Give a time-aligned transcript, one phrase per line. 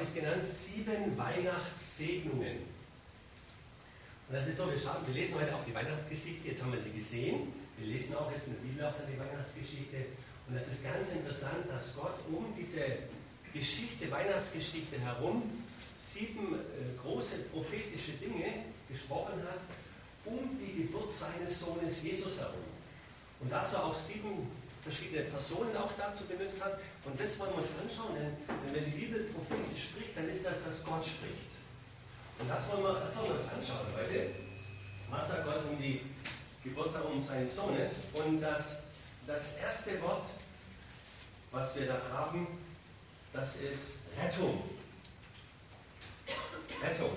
[0.00, 2.64] Habe ich es genannt, sieben Weihnachtssegnungen.
[4.28, 6.80] Und das ist so, wir, schauen, wir lesen heute auch die Weihnachtsgeschichte, jetzt haben wir
[6.80, 7.52] sie gesehen.
[7.76, 10.16] Wir lesen auch jetzt in der Bibel auch die Weihnachtsgeschichte.
[10.48, 12.80] Und das ist ganz interessant, dass Gott um diese
[13.52, 15.42] Geschichte, Weihnachtsgeschichte herum,
[15.98, 19.60] sieben äh, große prophetische Dinge gesprochen hat,
[20.24, 22.64] um die Geburt seines Sohnes Jesus herum.
[23.40, 24.48] Und dazu auch sieben
[24.82, 26.78] verschiedene Personen auch dazu benutzt hat.
[27.04, 30.64] Und das wollen wir uns anschauen, denn wenn die Bibel prophetisch spricht, dann ist das,
[30.64, 31.58] dass Gott spricht.
[32.38, 34.30] Und das wollen wir, das wollen wir uns anschauen heute.
[35.10, 36.02] Was sagt Gott um die
[36.62, 38.02] Geburt um seines Sohnes?
[38.12, 38.82] Und das,
[39.26, 40.24] das erste Wort,
[41.50, 42.46] was wir da haben,
[43.32, 44.62] das ist Rettung.
[46.82, 47.10] Rettung.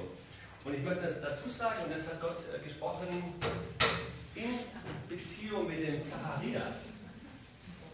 [0.66, 3.08] Und ich möchte dazu sagen, und das hat Gott äh, gesprochen
[4.36, 4.60] in
[5.10, 6.94] Beziehung mit dem Zacharias.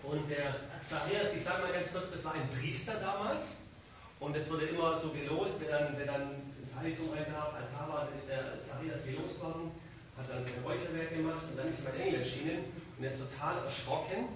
[0.03, 0.55] Und der
[0.89, 3.57] Zacharias, ich sage mal ganz kurz, das war ein Priester damals.
[4.19, 8.09] Und es wurde immer so gelost, wer dann, wer dann ins Heiligtum reingab, Altar war,
[8.13, 9.71] ist der Zacharias gelost worden,
[10.17, 12.65] hat dann ein Räucherwerk gemacht und dann ist ihm ein Engel erschienen
[12.97, 14.33] und er ist total erschrocken.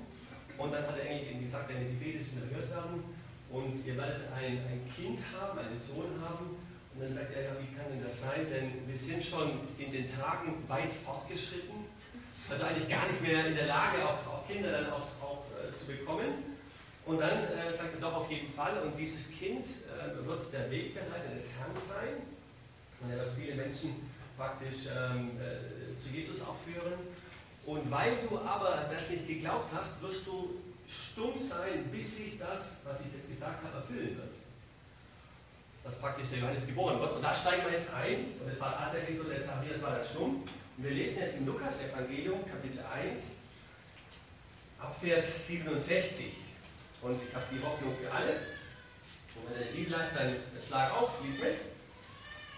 [0.57, 3.03] Und dann hat der Engel ihm gesagt, deine Gebete sind erhört werden
[3.49, 6.53] und ihr werdet ein, ein Kind haben, einen Sohn haben.
[6.93, 8.45] Und dann sagt er, ja, wie kann denn das sein?
[8.53, 11.89] Denn wir sind schon in den Tagen weit fortgeschritten,
[12.47, 15.42] also eigentlich gar nicht mehr in der Lage, auch, auch Kinder dann auch, auch
[15.77, 16.53] zu bekommen.
[17.05, 20.71] Und dann äh, sagt er doch auf jeden Fall, und dieses Kind äh, wird der
[20.71, 22.23] Wegbereiter des Herrn sein.
[23.01, 23.95] Und er wird viele Menschen
[24.37, 26.93] praktisch ähm, äh, zu Jesus auch führen.
[27.65, 32.81] Und weil du aber das nicht geglaubt hast, wirst du stumm sein, bis sich das,
[32.85, 34.33] was ich jetzt gesagt habe, erfüllen wird.
[35.83, 37.13] Dass praktisch der Johannes geboren wird.
[37.13, 38.31] Und da steigen wir jetzt ein.
[38.39, 40.43] Und es war tatsächlich so, der Zacharias war da stumm.
[40.77, 43.33] Und wir lesen jetzt im Lukas-Evangelium, Kapitel 1,
[44.83, 46.33] ab Vers 67.
[47.01, 48.35] Und ich habe die Hoffnung für alle.
[49.35, 50.35] Und wenn ihr die lasst, dann
[50.65, 51.55] schlag auf, lies mit.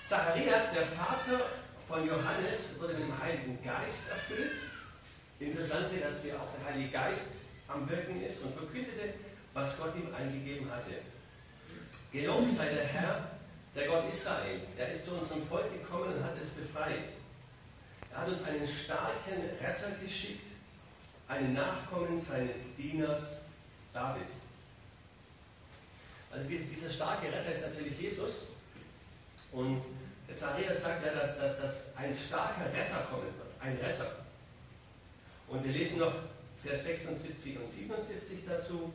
[0.07, 1.39] Zacharias, der Vater
[1.87, 4.57] von Johannes, wurde mit dem Heiligen Geist erfüllt.
[5.39, 7.35] Interessant ist, dass hier auch der Heilige Geist
[7.67, 9.13] am Wirken ist und verkündete,
[9.53, 10.91] was Gott ihm eingegeben hatte.
[12.11, 13.31] Gelobt sei der Herr,
[13.75, 14.75] der Gott Israels.
[14.77, 17.05] Er ist zu unserem Volk gekommen und hat es befreit.
[18.11, 20.54] Er hat uns einen starken Retter geschickt,
[21.27, 23.41] einen Nachkommen seines Dieners
[23.93, 24.27] David.
[26.31, 28.51] Also dieser starke Retter ist natürlich Jesus.
[29.51, 29.81] Und
[30.27, 33.53] der Zacharias sagt ja, dass, dass, dass ein starker Retter kommen wird.
[33.61, 34.25] Ein Retter.
[35.47, 36.13] Und wir lesen noch
[36.61, 38.93] Vers 76 und 77 dazu.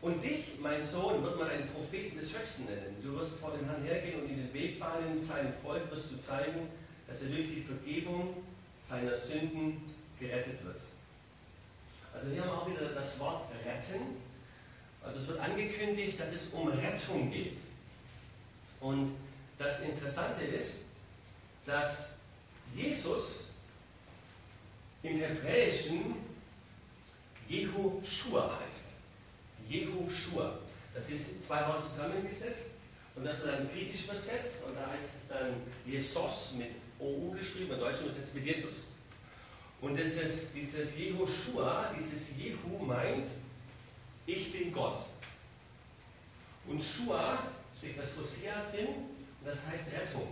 [0.00, 2.96] Und dich, mein Sohn, wird man einen Propheten des Höchsten nennen.
[3.02, 6.18] Du wirst vor dem Herrn hergehen und in den Weg bahnen, seinem Volk wirst du
[6.18, 6.68] zeigen,
[7.06, 8.36] dass er durch die Vergebung
[8.80, 10.80] seiner Sünden gerettet wird.
[12.18, 14.16] Also hier haben wir auch wieder das Wort retten.
[15.04, 17.58] Also es wird angekündigt, dass es um Rettung geht.
[18.80, 19.14] Und
[19.56, 20.80] das Interessante ist,
[21.64, 22.16] dass
[22.74, 23.52] Jesus
[25.04, 26.16] im Hebräischen
[27.48, 28.94] Jehoshua heißt.
[29.68, 30.58] Jehoshua.
[30.94, 32.70] Das ist zwei Worte zusammengesetzt
[33.14, 35.54] und das wird dann griechisch übersetzt und da heißt es dann
[35.86, 38.97] Jesus mit OU geschrieben, im Deutschen übersetzt mit Jesus.
[39.80, 43.28] Und dieses, dieses Jehoshua, dieses Jehu meint,
[44.26, 44.98] ich bin Gott.
[46.66, 47.44] Und Shua
[47.78, 50.28] steht das Hosea drin und das heißt Rettung.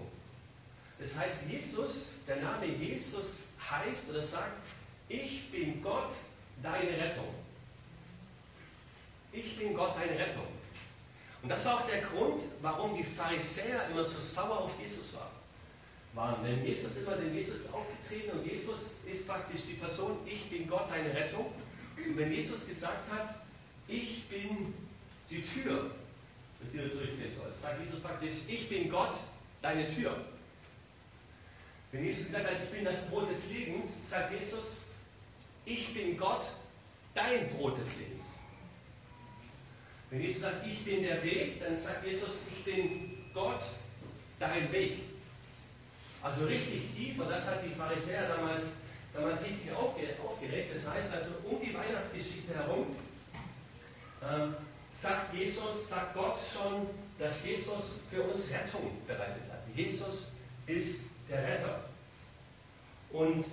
[0.98, 4.58] Das heißt, Jesus, der Name Jesus heißt oder sagt,
[5.08, 6.10] ich bin Gott,
[6.62, 7.32] deine Rettung.
[9.32, 10.46] Ich bin Gott, deine Rettung.
[11.42, 15.35] Und das war auch der Grund, warum die Pharisäer immer so sauer auf Jesus waren
[16.16, 16.42] waren.
[16.44, 20.90] Denn Jesus immer den Jesus aufgetreten und Jesus ist praktisch die Person, ich bin Gott,
[20.90, 21.46] deine Rettung.
[21.96, 23.36] Und wenn Jesus gesagt hat,
[23.86, 24.74] ich bin
[25.30, 25.90] die Tür,
[26.58, 29.16] durch die du durchgehen sollst, sagt Jesus praktisch, ich bin Gott,
[29.62, 30.16] deine Tür.
[31.92, 34.84] Wenn Jesus gesagt hat, ich bin das Brot des Lebens, sagt Jesus,
[35.64, 36.46] ich bin Gott,
[37.14, 38.40] dein Brot des Lebens.
[40.10, 43.62] Wenn Jesus sagt, ich bin der Weg, dann sagt Jesus, ich bin Gott,
[44.38, 44.98] dein Weg.
[46.26, 48.64] Also richtig tief, und das hat die Pharisäer damals,
[49.14, 50.74] damals richtig aufgeregt.
[50.74, 52.96] Das heißt also, um die Weihnachtsgeschichte herum
[54.28, 54.56] ähm,
[54.92, 59.62] sagt Jesus, sagt Gott schon, dass Jesus für uns Rettung bereitet hat.
[59.72, 60.32] Jesus
[60.66, 61.84] ist der Retter.
[63.12, 63.44] Und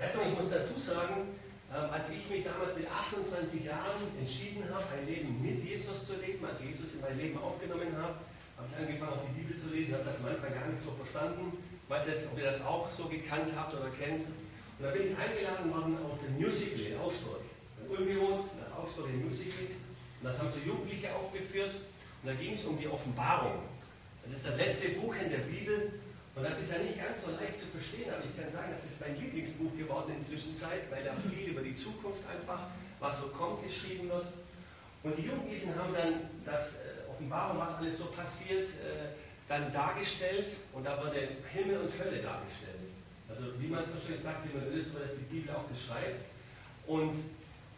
[0.00, 1.28] Rettung, ich muss dazu sagen,
[1.72, 6.14] ähm, als ich mich damals mit 28 Jahren entschieden habe, ein Leben mit Jesus zu
[6.16, 8.16] leben, als Jesus in mein Leben aufgenommen habe,
[8.58, 11.54] habe ich angefangen, auch die Bibel zu lesen, habe das Anfang gar nicht so verstanden.
[11.54, 14.26] Ich weiß nicht, ob ihr das auch so gekannt habt oder kennt.
[14.26, 17.42] Und da bin ich eingeladen worden auf ein Musical in Augsburg.
[17.80, 19.70] In Ulm gewohnt, nach Augsburg ein Musical.
[20.20, 21.74] Und das haben so Jugendliche aufgeführt.
[22.22, 23.62] Und da ging es um die Offenbarung.
[24.26, 25.94] Das ist das letzte Buch in der Bibel.
[26.34, 28.84] Und das ist ja nicht ganz so leicht zu verstehen, aber ich kann sagen, das
[28.84, 32.68] ist mein Lieblingsbuch geworden in der Zwischenzeit, weil da viel über die Zukunft einfach,
[33.00, 34.26] was so kommt, geschrieben wird.
[35.02, 39.10] Und die Jugendlichen haben dann das äh, Offenbarung, was alles so passiert, äh,
[39.48, 42.94] dann dargestellt und da wurde Himmel und Hölle dargestellt.
[43.28, 46.20] Also wie man so schön sagt, wie man will, so dass die Bibel auch beschreibt.
[46.86, 47.14] Und,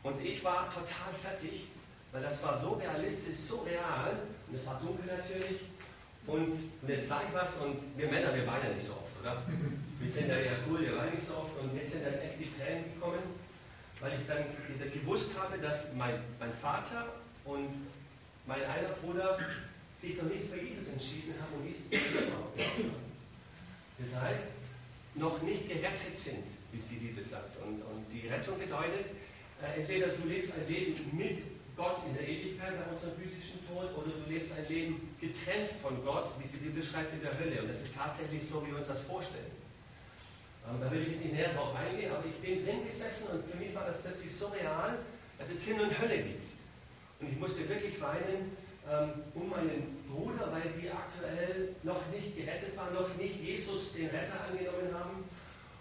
[0.02, 1.68] und ich war total fertig,
[2.12, 4.16] weil das war so realistisch, so real
[4.48, 5.60] und es war dunkel natürlich.
[6.26, 6.52] Und,
[6.82, 9.42] und jetzt sage ich was und wir Männer, wir weinen nicht so oft, oder?
[10.00, 12.38] Wir sind ja eher cool, wir weinen nicht so oft und jetzt sind dann echt
[12.38, 13.22] die Tränen gekommen,
[14.00, 14.44] weil ich dann
[14.92, 17.06] gewusst habe, dass mein, mein Vater
[17.44, 17.68] und
[18.50, 19.38] mein einer Bruder
[19.94, 22.90] sich doch nicht für Jesus entschieden haben und Jesus nicht haben.
[24.02, 24.48] Das heißt,
[25.14, 26.42] noch nicht gerettet sind,
[26.72, 27.62] wie es die Bibel sagt.
[27.62, 29.06] Und, und die Rettung bedeutet,
[29.62, 31.38] äh, entweder du lebst ein Leben mit
[31.76, 36.02] Gott in der Ewigkeit nach unserem physischen Tod oder du lebst ein Leben getrennt von
[36.02, 37.62] Gott, wie es die Bibel schreibt, in der Hölle.
[37.62, 39.54] Und das ist tatsächlich so, wie wir uns das vorstellen.
[40.66, 43.46] Ähm, da will ich jetzt nicht näher drauf eingehen, aber ich bin drin gesessen und
[43.46, 44.98] für mich war das plötzlich so real,
[45.38, 46.59] dass es Himmel und Hölle gibt.
[47.20, 48.56] Und ich musste wirklich weinen,
[48.90, 54.08] ähm, um meinen Bruder, weil die aktuell noch nicht gerettet waren, noch nicht Jesus den
[54.08, 55.24] Retter angenommen haben.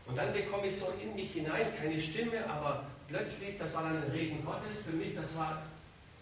[0.06, 4.03] Und dann bekomme ich so in mich hinein, keine Stimme, aber plötzlich, das war dann
[4.03, 5.62] ein Reden Gottes, für mich, das war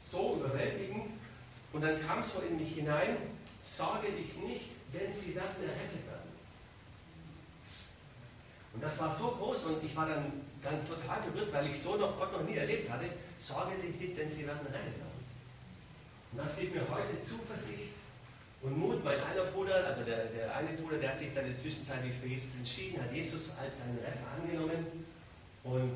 [0.02, 1.08] so überwältigend.
[1.74, 3.18] Und dann kam so in mich hinein,
[3.64, 6.28] sorge dich nicht, denn sie werden errettet werden.
[8.74, 10.32] Und das war so groß und ich war dann,
[10.62, 13.06] dann total berührt, weil ich so noch Gott noch nie erlebt hatte.
[13.40, 15.07] Sorge dich nicht, denn sie werden errettet werden.
[16.38, 17.98] Und das gibt mir heute Zuversicht
[18.62, 19.04] und Mut.
[19.04, 22.02] Mein einer Bruder, also der, der eine Bruder, der hat sich dann in der Zwischenzeit
[22.14, 24.86] für Jesus entschieden, hat Jesus als seinen Retter angenommen.
[25.64, 25.96] Und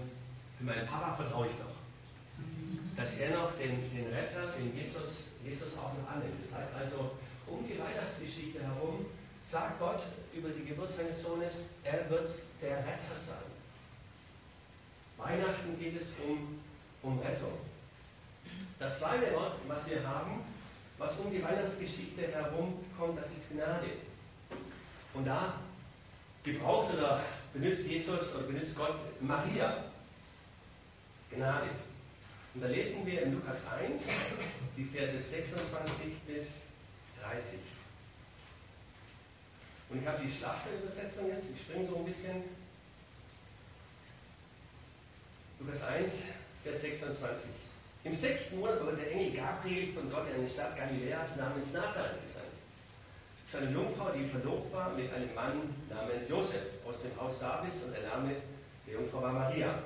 [0.57, 1.77] für meinen Papa vertraue ich noch,
[2.97, 6.33] dass er noch den, den Retter, den Jesus, Jesus auch noch annimmt.
[6.41, 7.11] Das heißt also,
[7.45, 9.05] um die Weihnachtsgeschichte herum
[9.43, 10.01] sagt Gott
[10.33, 12.29] über die Geburt seines Sohnes, er wird
[12.59, 13.45] der Retter sein.
[15.17, 16.57] Weihnachten geht es um,
[17.03, 17.70] um Rettung.
[18.79, 20.43] Das zweite Wort, was wir haben,
[20.97, 23.87] was um die Weihnachtsgeschichte herumkommt, das ist Gnade.
[25.13, 25.53] Und da
[26.43, 27.21] gebraucht oder
[27.53, 29.85] benutzt Jesus oder benutzt Gott Maria.
[31.29, 31.69] Gnade.
[32.53, 34.07] Und da lesen wir in Lukas 1
[34.75, 36.61] die Verse 26 bis
[37.21, 37.59] 30.
[39.89, 42.43] Und ich habe die Schlachterübersetzung jetzt, ich springe so ein bisschen.
[45.59, 46.23] Lukas 1,
[46.63, 47.49] Vers 26.
[48.03, 52.21] Im sechsten Monat wurde der Engel Gabriel von Gott in eine Stadt Galiläas namens Nazareth
[52.23, 52.47] gesandt.
[53.49, 57.83] Zu einer Jungfrau, die verlobt war mit einem Mann namens Josef aus dem Haus Davids
[57.83, 58.35] und der Name
[58.87, 59.83] der Jungfrau war Maria.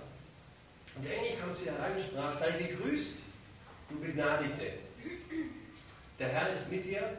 [0.96, 3.16] Und der Engel kam zu ihr herein und sprach, sei gegrüßt,
[3.90, 4.66] du Begnadigte.
[6.18, 7.18] Der Herr ist mit dir,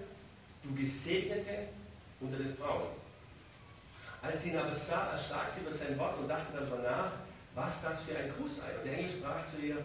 [0.62, 1.68] du Gesegnete
[2.20, 2.88] unter den Frauen.
[4.22, 7.12] Als sie ihn aber sah, erschrak sie über sein Wort und dachte darüber nach,
[7.54, 8.78] was das für ein Gruß sei.
[8.78, 9.76] Und der Engel sprach zu ihr,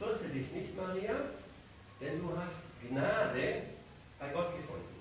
[0.00, 1.12] Fürchte dich nicht, Maria,
[2.00, 3.62] denn du hast Gnade
[4.18, 4.96] bei Gott gefunden.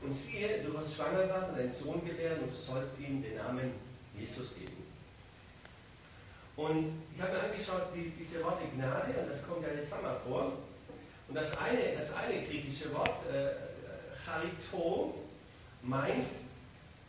[0.00, 3.36] Und siehe, du wirst schwanger werden und einen Sohn gebären und du sollst ihm den
[3.36, 3.70] Namen
[4.18, 4.82] Jesus geben.
[6.56, 10.16] Und ich habe mir angeschaut, die, diese Worte Gnade, und das kommt ja jetzt zweimal
[10.16, 10.52] vor.
[11.28, 13.50] Und das eine, das eine griechische Wort, äh,
[14.24, 15.22] Charito,
[15.82, 16.24] meint,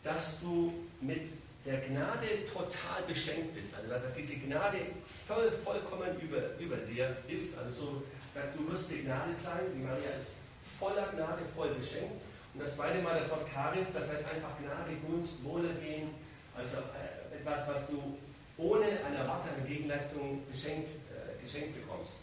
[0.02, 1.28] dass du mit
[1.64, 3.74] der Gnade total beschenkt bist.
[3.74, 4.78] Also dass diese Gnade
[5.26, 7.58] voll, vollkommen über, über dir ist.
[7.58, 8.02] Also so
[8.34, 9.60] sagt, du wirst begnadet sein.
[9.74, 10.36] Die Maria ist
[10.78, 12.22] voller Gnade, voll beschenkt.
[12.54, 16.10] Und das zweite Mal das Wort Charis, das heißt einfach Gnade, Gunst, Wohlergehen.
[16.56, 18.18] Also äh, etwas, was du
[18.56, 22.16] ohne eine erwartete Gegenleistung geschenkt, äh, geschenkt bekommst.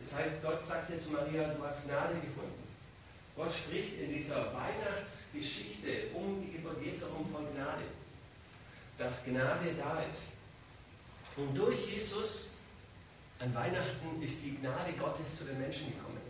[0.00, 2.70] Das heißt, Gott sagt dir zu Maria, du hast Gnade gefunden.
[3.36, 7.84] Gott spricht in dieser Weihnachtsgeschichte um die Geburt Jesu von Gnade
[9.00, 10.32] dass Gnade da ist.
[11.36, 12.50] Und durch Jesus
[13.38, 16.20] an Weihnachten ist die Gnade Gottes zu den Menschen gekommen.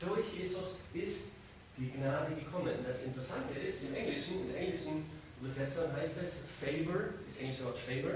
[0.00, 1.32] Durch Jesus ist
[1.76, 2.72] die Gnade gekommen.
[2.86, 5.04] Das Interessante ist, im Englischen, in englischen
[5.40, 8.14] Übersetzung heißt es favor, das englische Wort favor.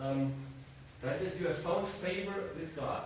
[0.00, 0.32] Ähm,
[1.02, 3.02] das ist, you have found favor with God.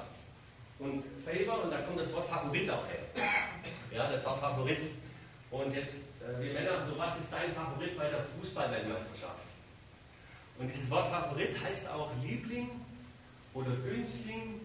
[0.78, 3.24] Und Favor, und da kommt das Wort Favorit auch her.
[3.92, 4.80] Ja, das Wort Favorit.
[5.50, 5.96] Und jetzt,
[6.40, 9.46] wir Männer, so was ist dein Favorit bei der Fußballweltmeisterschaft?
[10.58, 12.70] Und dieses Wort Favorit heißt auch Liebling
[13.54, 14.60] oder Günstling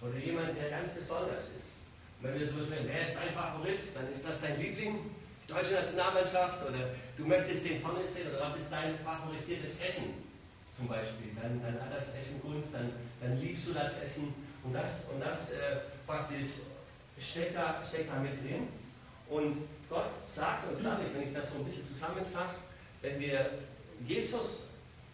[0.00, 1.76] oder jemand, der ganz besonders ist.
[2.20, 4.98] Und wenn wir so sprechen, wer ist dein Favorit, dann ist das dein Liebling,
[5.42, 10.14] die deutsche Nationalmannschaft oder du möchtest den vorne sehen oder was ist dein favorisiertes Essen
[10.76, 11.32] zum Beispiel.
[11.40, 15.20] Dann, dann hat das Essen Gunst, dann, dann liebst du das Essen und das, und
[15.20, 16.62] das äh, praktisch
[17.18, 18.68] steckt da, steckt da mit drin.
[19.30, 19.56] Und
[19.88, 22.64] Gott sagt uns damit, wenn ich das so ein bisschen zusammenfasse,
[23.00, 23.50] wenn wir
[24.06, 24.64] Jesus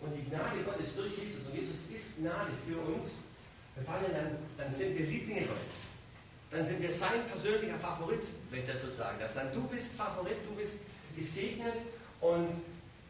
[0.01, 3.19] und die Gnade Gottes durch Jesus, und Jesus ist Gnade für uns,
[3.77, 5.93] dann, dann sind wir Lieblinge Gottes.
[6.51, 9.35] Dann sind wir sein persönlicher Favorit, wenn ich das so sagen darf.
[9.35, 10.81] Dann du bist Favorit, du bist
[11.17, 11.77] gesegnet
[12.21, 12.49] und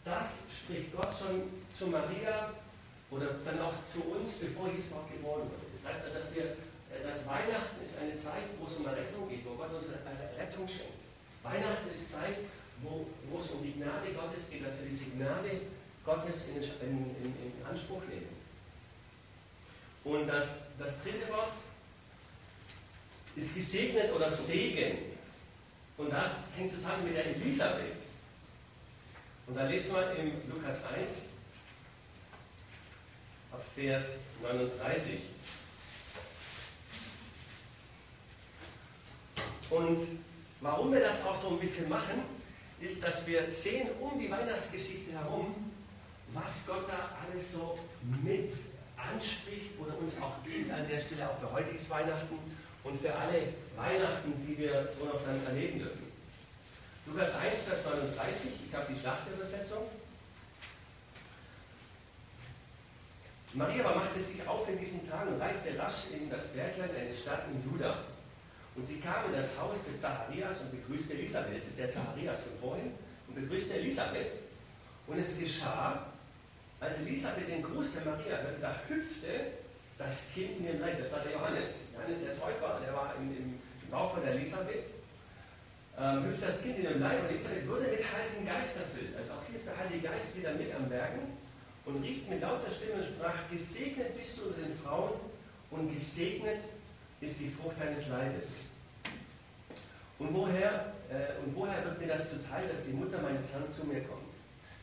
[0.04, 2.52] das spricht Gott schon zu Maria
[3.10, 5.66] oder dann auch zu uns, bevor Jesus überhaupt geboren wurde.
[5.72, 6.56] Das heißt, dass wir,
[7.04, 9.86] dass Weihnachten ist eine Zeit, wo es um Rettung geht, wo Gott uns
[10.38, 11.02] Rettung schenkt.
[11.42, 12.36] Weihnachten ist Zeit,
[12.82, 15.60] wo, wo es um die Gnade Gottes geht, dass wir diese Gnade
[16.04, 18.28] Gottes in, in, in, in Anspruch nehmen.
[20.04, 21.52] Und das, das dritte Wort
[23.34, 24.98] ist gesegnet oder Segen.
[25.96, 27.98] Und das hängt zusammen mit der Elisabeth.
[29.46, 31.28] Und da lesen wir im Lukas 1
[33.52, 35.20] ab Vers 39.
[39.70, 39.98] Und
[40.60, 42.22] warum wir das auch so ein bisschen machen,
[42.80, 45.54] ist, dass wir sehen um die Weihnachtsgeschichte herum,
[46.32, 47.78] was Gott da alles so
[48.22, 48.50] mit
[48.96, 52.38] anspricht oder uns auch gibt an der Stelle auch für heutiges Weihnachten
[52.84, 56.06] und für alle Weihnachten, die wir so noch dann erleben dürfen.
[57.06, 59.82] Lukas 1, Vers 39, ich habe die Schlachtübersetzung.
[63.54, 67.14] Maria aber machte sich auf in diesen Tagen und reiste rasch in das Bergland, eine
[67.14, 68.04] Stadt in Juda.
[68.76, 71.56] Und sie kam in das Haus des Zacharias und begrüßte Elisabeth.
[71.56, 72.92] Das ist der Zacharias von vorhin.
[73.26, 74.32] Und begrüßte Elisabeth.
[75.06, 76.06] Und es geschah,
[76.78, 79.52] als Elisabeth den Gruß der Maria hörte, da hüpfte
[79.96, 80.98] das Kind in ihrem Leib.
[81.00, 81.88] Das war der Johannes.
[81.94, 84.84] Johannes der Täufer, der war im, im Bauch von Elisabeth.
[85.98, 89.16] Ähm, hüpfte das Kind in ihrem Leib und Elisabeth wurde mit Heiligen Geist erfüllt.
[89.16, 91.32] Also auch hier ist der Heilige Geist wieder mit am Werken
[91.86, 95.12] und rief mit lauter Stimme und sprach: Gesegnet bist du unter den Frauen
[95.70, 96.60] und gesegnet
[97.20, 98.64] ist die Frucht deines Leibes.
[100.18, 103.84] Und woher, äh, und woher wird mir das zuteil, dass die Mutter meines Herrn zu
[103.86, 104.26] mir kommt?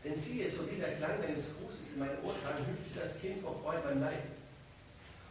[0.03, 3.41] Denn siehe, so wie der Klang deines Grußes in meinen Ohr drang, hüpfte das Kind
[3.41, 4.23] vor Freude beim Leib.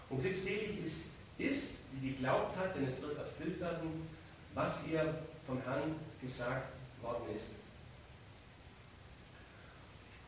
[0.08, 1.06] Und glückselig ist,
[1.38, 4.08] ist, die geglaubt hat, denn es wird erfüllt werden,
[4.54, 5.14] was ihr
[5.46, 7.52] vom Herrn gesagt worden ist.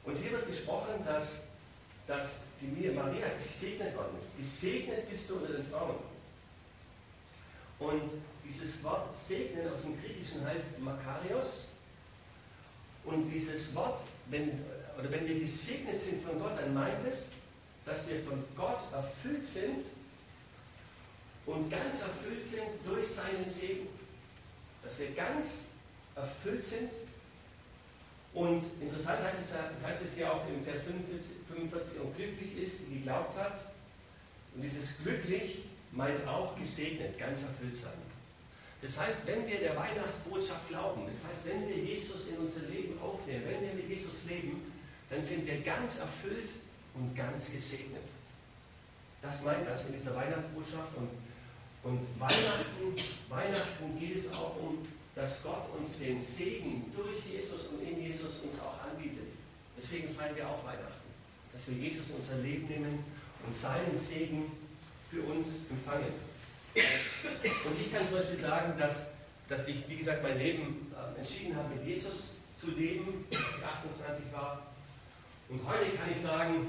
[0.05, 1.45] Und hier wird gesprochen, dass,
[2.07, 4.37] dass die Maria gesegnet worden ist.
[4.37, 5.97] Gesegnet bist du unter den Frauen.
[7.79, 8.03] Und
[8.47, 11.69] dieses Wort segnen aus dem Griechischen heißt Makarios.
[13.05, 14.01] Und dieses Wort,
[14.31, 14.51] wenn,
[14.99, 17.33] oder wenn wir gesegnet sind von Gott, dann meint es,
[17.85, 19.81] dass wir von Gott erfüllt sind
[21.47, 23.89] und ganz erfüllt sind durch seinen Segen.
[24.83, 25.67] Dass wir ganz
[26.15, 26.91] erfüllt sind.
[28.33, 32.81] Und interessant heißt es, heißt es ja auch im Vers 45, 45 und glücklich ist,
[32.89, 33.55] die geglaubt hat.
[34.55, 35.65] Und dieses glücklich
[35.95, 37.99] meint auch gesegnet, ganz erfüllt sein.
[38.83, 42.99] Das heißt, wenn wir der Weihnachtsbotschaft glauben, das heißt, wenn wir Jesus in unser Leben
[43.01, 44.61] aufnehmen, wenn wir mit Jesus leben,
[45.09, 46.51] dann sind wir ganz erfüllt
[46.95, 48.03] und ganz gesegnet.
[49.23, 50.97] Das meint das in dieser Weihnachtsbotschaft.
[50.97, 51.09] Und,
[51.83, 52.95] und Weihnachten,
[53.31, 58.41] Weihnachten geht es auch um, dass Gott uns den Segen durch Jesus und in Jesus
[58.41, 59.31] uns auch anbietet.
[59.79, 61.09] Deswegen feiern wir auch Weihnachten.
[61.53, 63.05] Dass wir Jesus in unser Leben nehmen
[63.47, 64.51] und seinen Segen
[65.15, 66.13] für uns empfangen.
[66.75, 69.07] Und ich kann zum Beispiel sagen, dass,
[69.49, 73.65] dass ich, wie gesagt, mein Leben äh, entschieden habe, mit Jesus zu leben, als ich
[73.65, 74.67] 28 war.
[75.49, 76.67] Und heute kann ich sagen,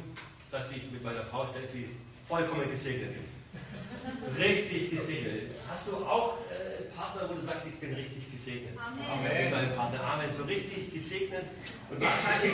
[0.51, 1.89] dass ich mit meiner Frau Steffi
[2.27, 4.37] vollkommen gesegnet bin.
[4.37, 5.51] Richtig gesegnet.
[5.67, 8.77] Hast du auch äh, Partner, wo du sagst, ich bin richtig gesegnet?
[8.77, 9.05] Amen.
[9.05, 9.51] Amen.
[9.51, 10.31] Mein Partner, Amen.
[10.31, 11.45] So richtig gesegnet.
[11.89, 12.53] Und wahrscheinlich,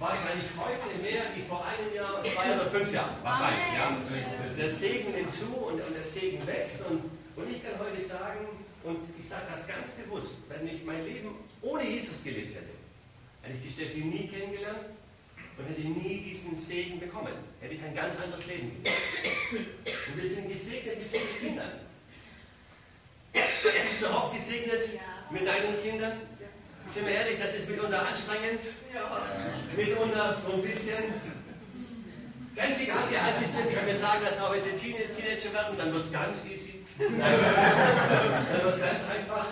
[0.00, 3.14] wahrscheinlich heute mehr wie vor einem Jahr, zwei oder fünf Jahren.
[3.22, 3.66] Wahrscheinlich.
[3.76, 3.96] Ja.
[4.58, 6.82] Der Segen nimmt zu und, und der Segen wächst.
[6.88, 7.04] Und,
[7.36, 8.46] und ich kann heute sagen,
[8.82, 12.70] und ich sage das ganz bewusst, wenn ich mein Leben ohne Jesus gelebt hätte,
[13.42, 14.86] hätte ich die Steffi nie kennengelernt,
[15.60, 18.82] und hätte nie diesen Segen bekommen, hätte ich ein ganz anderes Leben
[19.52, 21.72] Und wir sind gesegnet mit vielen Kindern.
[23.32, 25.00] Bist du auch gesegnet ja.
[25.30, 26.12] mit deinen Kindern?
[26.92, 28.60] Sind wir ehrlich, das ist mitunter anstrengend.
[28.92, 29.22] Ja.
[29.76, 31.04] Mitunter so ein bisschen.
[32.56, 35.78] Ganz egal, wie alt die sind, kann mir sagen, dass auch wenn sie Teenager werden,
[35.78, 36.84] dann wird es ganz easy.
[36.98, 39.46] Wenn man es ganz einfach,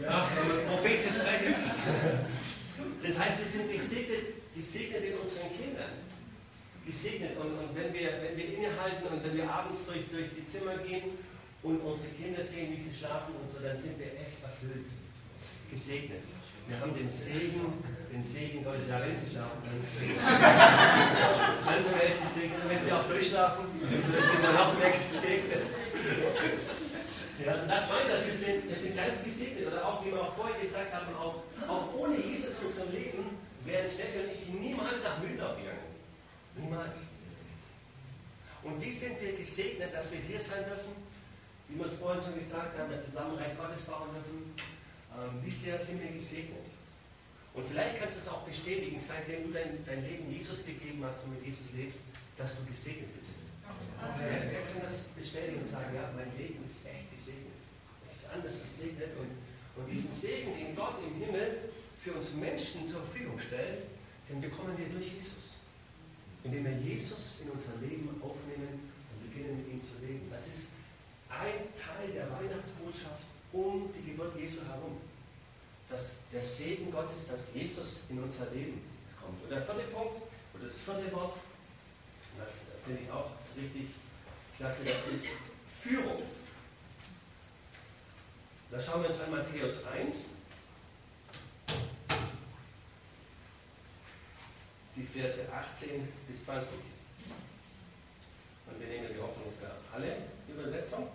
[0.00, 1.54] ja, man es prophetisch sprechen.
[3.02, 5.90] Das heißt, wir sind gesegnet, gesegnet in unseren Kindern.
[6.86, 7.36] Gesegnet.
[7.36, 10.78] Und, und wenn, wir, wenn wir innehalten und wenn wir abends durch, durch die Zimmer
[10.78, 11.18] gehen
[11.64, 14.86] und unsere Kinder sehen, wie sie schlafen und so, dann sind wir echt erfüllt.
[15.70, 16.24] Gesegnet.
[16.68, 18.88] Wir haben den Segen, den Segen Gottes.
[18.88, 19.82] Ja, wenn sie schlafen, dann,
[21.82, 22.62] sind wir echt gesegnet.
[22.62, 25.62] Und wenn sie auch durchschlafen, dann sind wir noch mehr gesegnet.
[27.44, 29.68] Ja, das meine ich, wir sind, wir sind ganz gesegnet.
[29.68, 33.38] Oder auch, wie wir auch vorher gesagt haben, auch, auch ohne Jesus in unserem Leben
[33.64, 35.86] wären Steffi und ich niemals nach Mühldorf gegangen.
[36.56, 36.96] Niemals.
[38.62, 40.96] Und wie sind wir gesegnet, dass wir hier sein dürfen?
[41.68, 44.54] Wie wir es vorhin schon gesagt haben, dass wir zusammen Reich Gottes bauen dürfen.
[45.16, 46.64] Ähm, wie sehr sind wir gesegnet?
[47.54, 51.24] Und vielleicht kannst du es auch bestätigen, seitdem du dein, dein Leben Jesus gegeben hast
[51.24, 52.00] und mit Jesus lebst,
[52.36, 53.36] dass du gesegnet bist.
[54.20, 57.56] Wer, wer kann das bestätigen und sagen, ja, mein Leben ist echt gesegnet.
[58.04, 59.32] Es ist anders gesegnet und,
[59.80, 63.88] und diesen Segen, den Gott im Himmel für uns Menschen zur Verfügung stellt,
[64.28, 65.56] den bekommen wir durch Jesus.
[66.44, 70.28] Indem wir Jesus in unser Leben aufnehmen und beginnen mit ihm zu leben.
[70.30, 70.68] Das ist
[71.32, 75.00] ein Teil der Weihnachtsbotschaft um die Geburt Jesu herum.
[75.88, 78.82] Dass der Segen Gottes, dass Jesus in unser Leben
[79.20, 79.42] kommt.
[79.42, 80.16] Und der vierte Punkt,
[80.54, 81.36] oder das vierte Wort,
[82.38, 83.88] das finde ich auch richtig
[84.56, 85.28] klasse, das ist
[85.80, 86.22] Führung.
[88.70, 90.26] Da schauen wir uns an Matthäus 1,
[94.96, 96.74] die Verse 18 bis 20.
[98.66, 100.16] Und wir nehmen die Hoffnung für alle
[100.48, 101.08] Übersetzung.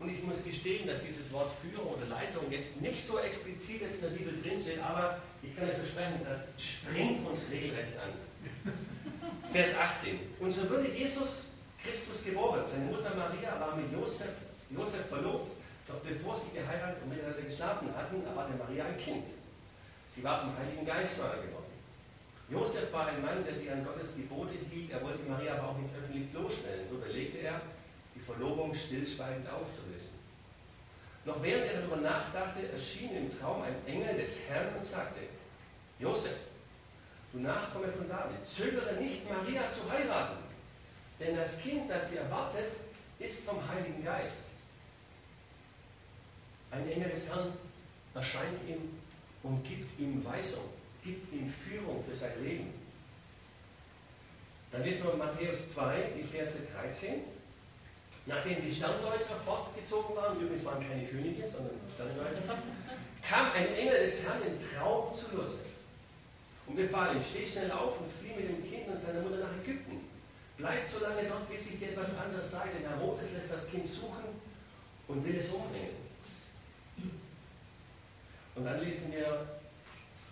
[0.00, 3.96] Und ich muss gestehen, dass dieses Wort Führung oder Leitung jetzt nicht so explizit jetzt
[3.96, 8.72] in der Bibel drinsteht, aber ich kann euch versprechen, das springt uns regelrecht an.
[9.52, 10.20] Vers 18.
[10.38, 12.62] Und so würde Jesus Christus geboren.
[12.64, 14.30] Seine Mutter Maria war mit Josef,
[14.70, 15.50] Josef verlobt,
[15.88, 19.26] doch bevor sie geheiratet und miteinander geschlafen hatten, erwartete Maria ein Kind.
[20.10, 21.68] Sie war vom Heiligen Geist schwanger geworden.
[22.50, 24.90] Josef war ein Mann, der sich an Gottes Gebote hielt.
[24.90, 26.88] Er wollte Maria aber auch nicht öffentlich bloßstellen.
[26.88, 27.60] So überlegte er,
[28.28, 30.18] Verlobung stillschweigend aufzulösen.
[31.24, 35.20] Noch während er darüber nachdachte, erschien im Traum ein Engel des Herrn und sagte,
[35.98, 36.36] Josef,
[37.32, 40.38] du Nachkomme von David, zögere nicht, Maria zu heiraten,
[41.18, 42.72] denn das Kind, das sie erwartet,
[43.18, 44.44] ist vom Heiligen Geist.
[46.70, 47.52] Ein Engel des Herrn
[48.14, 48.98] erscheint ihm
[49.42, 50.64] und gibt ihm Weisung,
[51.02, 52.72] gibt ihm Führung für sein Leben.
[54.70, 57.22] Dann lesen wir Matthäus 2, die Verse 13.
[58.26, 62.58] Nachdem die Sterndeuter fortgezogen waren, übrigens waren keine Könige, sondern Sterndeuter,
[63.26, 65.68] kam ein Engel des Herrn in Traum zu Josef
[66.66, 69.64] und befahl ihm, steh schnell auf und flieh mit dem Kind und seiner Mutter nach
[69.64, 70.00] Ägypten.
[70.58, 73.86] Bleib so lange dort, bis ich dir etwas anderes sage, denn Herodes lässt das Kind
[73.86, 74.24] suchen
[75.06, 75.96] und will es umbringen.
[78.54, 79.46] Und dann lesen wir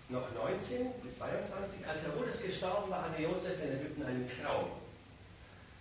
[0.09, 1.87] noch 19 bis 22.
[1.87, 4.71] Als Herodes gestorben war, hatte Josef in Ägypten einen Traum.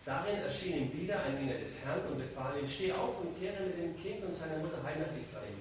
[0.07, 3.61] Darin erschien ihm wieder ein Engel des Herrn und befahl ihm, steh auf und kehre
[3.67, 5.59] mit dem Kind und seiner Mutter heim nach Israel.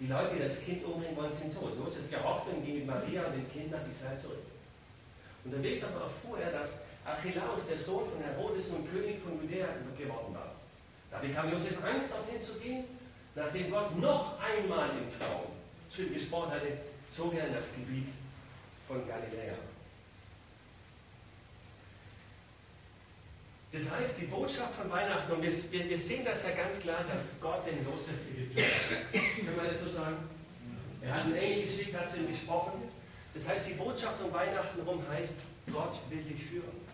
[0.00, 1.78] Die Leute, die das Kind umbringen wollen, sind tot.
[1.78, 4.42] Josef gehorchte und ging mit Maria und dem Kind nach Israel zurück.
[5.44, 10.34] Unterwegs aber erfuhr er, dass Archelaus, der Sohn von Herodes und König von Judäa, geworden
[10.34, 10.50] war.
[11.12, 12.84] Da bekam Josef Angst, dorthin zu gehen,
[13.36, 15.54] nachdem Gott noch einmal im Traum
[15.88, 16.66] zu ihm gesprochen hatte,
[17.08, 18.08] zog er in das Gebiet
[18.88, 19.54] von Galiläa.
[23.76, 27.38] Das heißt, die Botschaft von Weihnachten, und wir, wir sehen das ja ganz klar, dass
[27.40, 29.12] Gott den Josef geführt hat.
[29.12, 30.16] Können wir das so sagen?
[31.02, 32.88] Er hat einen Engel geschickt, hat zu ihm gesprochen.
[33.34, 36.86] Das heißt, die Botschaft von Weihnachten rum heißt, Gott will dich führen.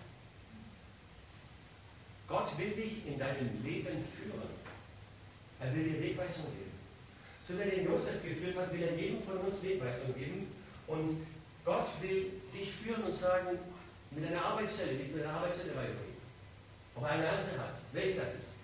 [2.26, 4.42] Gott will dich in deinem Leben führen.
[5.60, 6.72] Er will dir Wegweisung geben.
[7.46, 10.48] So wie er den Josef geführt hat, will er jedem von uns Wegweisung geben.
[10.88, 11.24] Und
[11.64, 13.56] Gott will dich führen und sagen,
[14.10, 16.12] mit deiner Arbeitsstelle, dich mit deiner Arbeitsstelle weiterbringen.
[16.94, 18.54] Ob er eine andere hat, welche das ist.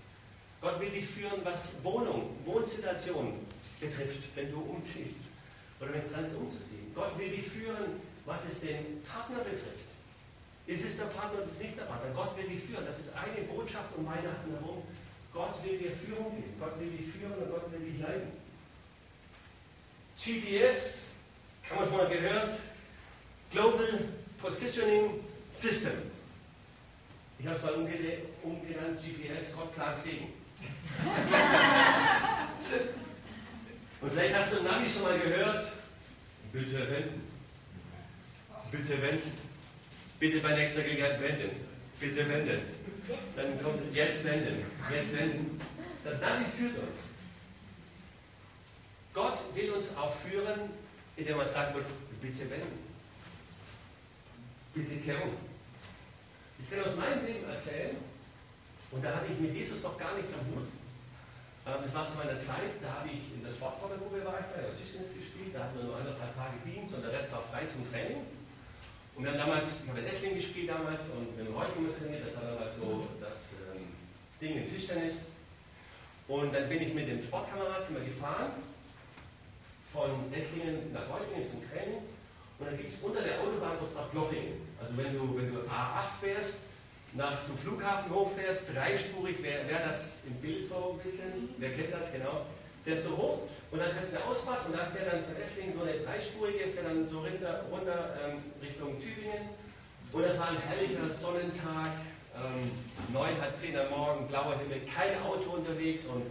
[0.60, 3.34] Gott will dich führen, was Wohnung, Wohnsituation
[3.80, 5.20] betrifft, wenn du umziehst
[5.80, 6.92] oder wenn es dran ist, umzuziehen.
[6.94, 9.88] Gott will dich führen, was es den Partner betrifft.
[10.66, 12.10] Ist es der Partner oder ist es nicht der Partner?
[12.14, 12.84] Gott will dich führen.
[12.84, 14.82] Das ist eine Botschaft um Weihnachten herum.
[15.32, 16.54] Gott will dir Führung geben.
[16.58, 18.32] Gott will dich führen und Gott will dich leiten.
[20.16, 21.06] GPS,
[21.70, 22.50] haben wir schon mal gehört,
[23.52, 24.08] Global
[24.42, 25.20] Positioning
[25.54, 26.07] System.
[27.38, 30.32] Ich habe es mal umgenannt, GPS, Gott plant Segen.
[34.00, 35.72] Und vielleicht hast du im Navi schon mal gehört,
[36.52, 37.22] bitte wenden.
[38.70, 39.32] Bitte wenden.
[40.18, 41.50] Bitte bei nächster Gelegenheit wenden.
[42.00, 42.60] Bitte wenden.
[43.36, 44.64] Dann kommt jetzt wenden.
[44.92, 45.60] Jetzt wenden.
[46.04, 47.10] Das Navi führt uns.
[49.14, 50.70] Gott will uns auch führen,
[51.16, 51.74] indem man sagt,
[52.20, 52.78] bitte wenden.
[54.74, 55.47] Bitte kehren.
[56.58, 57.96] Ich kann aus meinem Leben erzählen,
[58.90, 60.68] und da hatte ich mit Jesus noch gar nichts am Hut.
[61.66, 64.72] Ähm, das war zu meiner Zeit, da habe ich in der Sportfördergruppe war ich da,
[64.72, 67.66] Tischtennis gespielt, da hatten wir nur ein paar Tage Dienst und der Rest war frei
[67.66, 68.24] zum Training.
[69.14, 72.24] Und wir haben damals, ich habe in Essling gespielt damals und mit dem Heuchling trainiert,
[72.24, 73.84] das war damals so das ähm,
[74.40, 75.26] Ding im Tischtennis.
[76.28, 78.52] Und dann bin ich mit dem Sportkamerad immer gefahren,
[79.92, 82.00] von Esslingen nach Heuchlingen zum Training.
[82.58, 84.66] Und dann gibt es unter der Autobahn was nach Blochingen.
[84.80, 86.54] Also wenn du, wenn du A8 fährst,
[87.14, 91.92] nach zum Flughafen hochfährst, dreispurig, wäre wär das im Bild so ein bisschen, wer kennt
[91.92, 92.46] das genau,
[92.84, 93.38] fährst du hoch
[93.70, 96.68] und dann kannst du eine Ausfahrt und dann fährt dann von Esslingen so eine dreispurige,
[96.68, 99.48] fährt dann so runter, runter ähm, Richtung Tübingen.
[100.12, 101.92] Und das war ein herrlicher Sonnentag,
[102.34, 102.70] ähm,
[103.12, 106.24] neun, halb zehn am Morgen, blauer Himmel, kein Auto unterwegs und,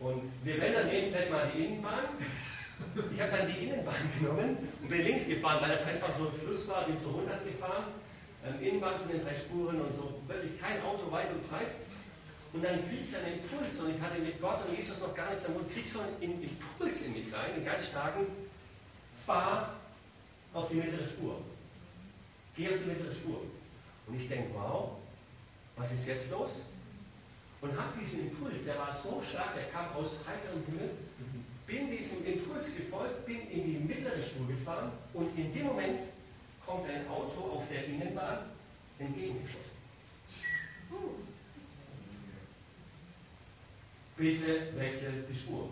[0.00, 2.04] und wir werden dann nehmen vielleicht mal die Innenbahn.
[3.14, 6.34] Ich habe dann die Innenbahn genommen und bin links gefahren, weil das einfach so ein
[6.40, 7.84] Fluss war, bin zu 100 gefahren.
[8.44, 11.78] Ähm, Innenbahn von den drei Spuren und so, wirklich kein Auto weit und breit.
[12.52, 15.30] Und dann kriege ich einen Impuls und ich hatte mit Gott und Jesus noch gar
[15.30, 18.26] nichts am Mund, kriege so einen Impuls in mich rein, einen ganz starken,
[19.24, 19.76] fahr
[20.52, 21.40] auf die mittlere Spur.
[22.56, 23.40] Geh auf die mittlere Spur.
[24.06, 24.90] Und ich denke, wow,
[25.76, 26.62] was ist jetzt los?
[27.62, 30.90] Und habe diesen Impuls, der war so stark, der kam aus heiterem Himmel,
[31.66, 36.00] bin diesem Impuls gefolgt, bin in die mittlere Spur gefahren und in dem Moment
[36.64, 38.38] kommt ein Auto auf der Innenbahn
[38.98, 39.82] entgegengeschossen.
[44.16, 45.70] Bitte wechsle die Spur.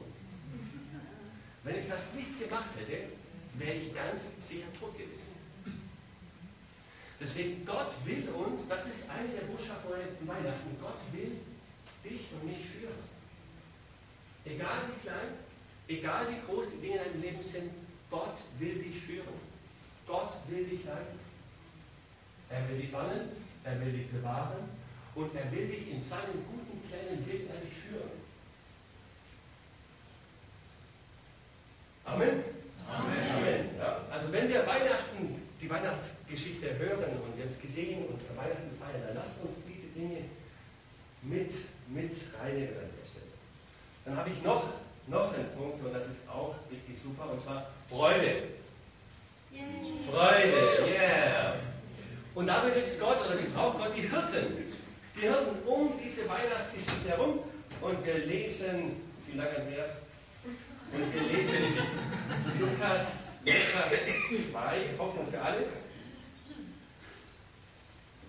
[1.62, 3.05] Wenn ich das nicht gemacht hätte,
[3.55, 5.40] wäre ich ganz sicher tot gewesen.
[7.20, 11.37] Deswegen, Gott will uns, das ist eine der Botschaften von Weihnachten, Gott will
[12.03, 12.96] dich und mich führen.
[14.46, 15.29] Egal wie klein,
[15.90, 17.72] Egal wie groß die Dinge in deinem Leben sind,
[18.11, 19.50] Gott will dich führen.
[20.07, 21.18] Gott will dich leiten.
[22.48, 23.29] Er will dich warnen,
[23.64, 24.70] er will dich bewahren
[25.16, 28.11] und er will dich in seinen guten Plänen will er dich führen.
[32.05, 32.44] Amen.
[32.88, 33.31] Amen.
[33.37, 33.79] Amen.
[33.79, 39.03] Ja, also wenn wir Weihnachten, die Weihnachtsgeschichte hören und wir uns gesehen und Weihnachten feiern,
[39.09, 40.24] dann lasst uns diese Dinge
[41.22, 41.50] mit,
[41.88, 43.26] mit reinnehmen an der Stelle.
[44.05, 44.64] Dann habe ich noch
[45.11, 48.44] noch ein Punkt und das ist auch richtig super und zwar Freude.
[50.11, 51.55] Freude, yeah.
[52.35, 54.73] Und da benutzt Gott oder gebraucht Gott die Hirten.
[55.16, 57.40] Die Hirten um diese Weihnachtsgeschichte herum
[57.81, 60.03] und wir lesen, vielen Dank Andreas,
[60.92, 61.79] und wir lesen
[62.61, 65.66] Lukas, Lukas 2, Hoffnung für alle,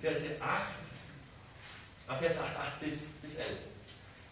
[0.01, 3.70] Verse 8, Vers 8, 8 bis, bis 11.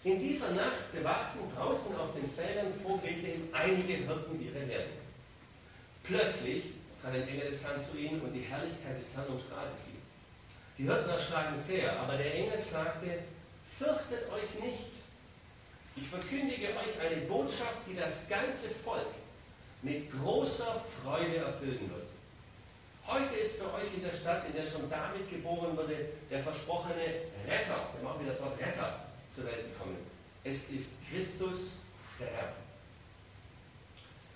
[0.03, 4.93] In dieser Nacht bewachten draußen auf den Feldern vor Bethlehem einige Hirten ihre Herden.
[6.03, 6.63] Plötzlich
[7.01, 9.97] trat ein Engel des Herrn zu ihnen und die Herrlichkeit des Herrn umstrahlte sie.
[10.77, 13.07] Die Hirten erschraken sehr, aber der Engel sagte,
[13.77, 15.03] fürchtet euch nicht.
[15.97, 19.13] Ich verkündige euch eine Botschaft, die das ganze Volk
[19.81, 22.07] mit großer Freude erfüllen wird.
[23.05, 27.03] Heute ist für euch in der Stadt, in der schon David geboren wurde, der versprochene
[27.45, 27.89] Retter.
[27.97, 29.97] Wir machen wir das Wort Retter zur Welt gekommen.
[30.43, 31.79] Es ist Christus,
[32.19, 32.53] der Herr.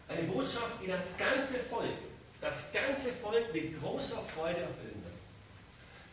[0.07, 1.97] Eine Botschaft, die das ganze Volk,
[2.41, 5.17] das ganze Volk mit großer Freude erfüllen wird.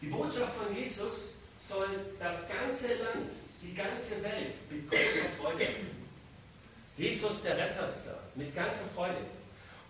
[0.01, 1.89] Die Botschaft von Jesus soll
[2.19, 6.01] das ganze Land, die ganze Welt mit großer Freude erfüllen.
[6.97, 9.19] Jesus, der Retter, ist da, mit ganzer Freude.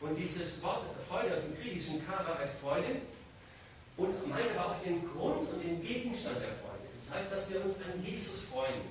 [0.00, 2.96] Und dieses Wort Freude aus dem griechischen Kara heißt Freude
[3.96, 6.69] und meint aber auch den Grund und den Gegenstand der Freude.
[7.06, 8.82] Das heißt, dass wir uns an Jesus freuen.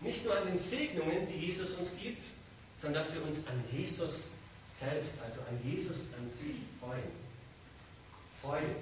[0.00, 2.22] Nicht nur an den Segnungen, die Jesus uns gibt,
[2.76, 4.30] sondern dass wir uns an Jesus
[4.66, 7.24] selbst, also an Jesus an sich freuen.
[8.40, 8.76] Freude.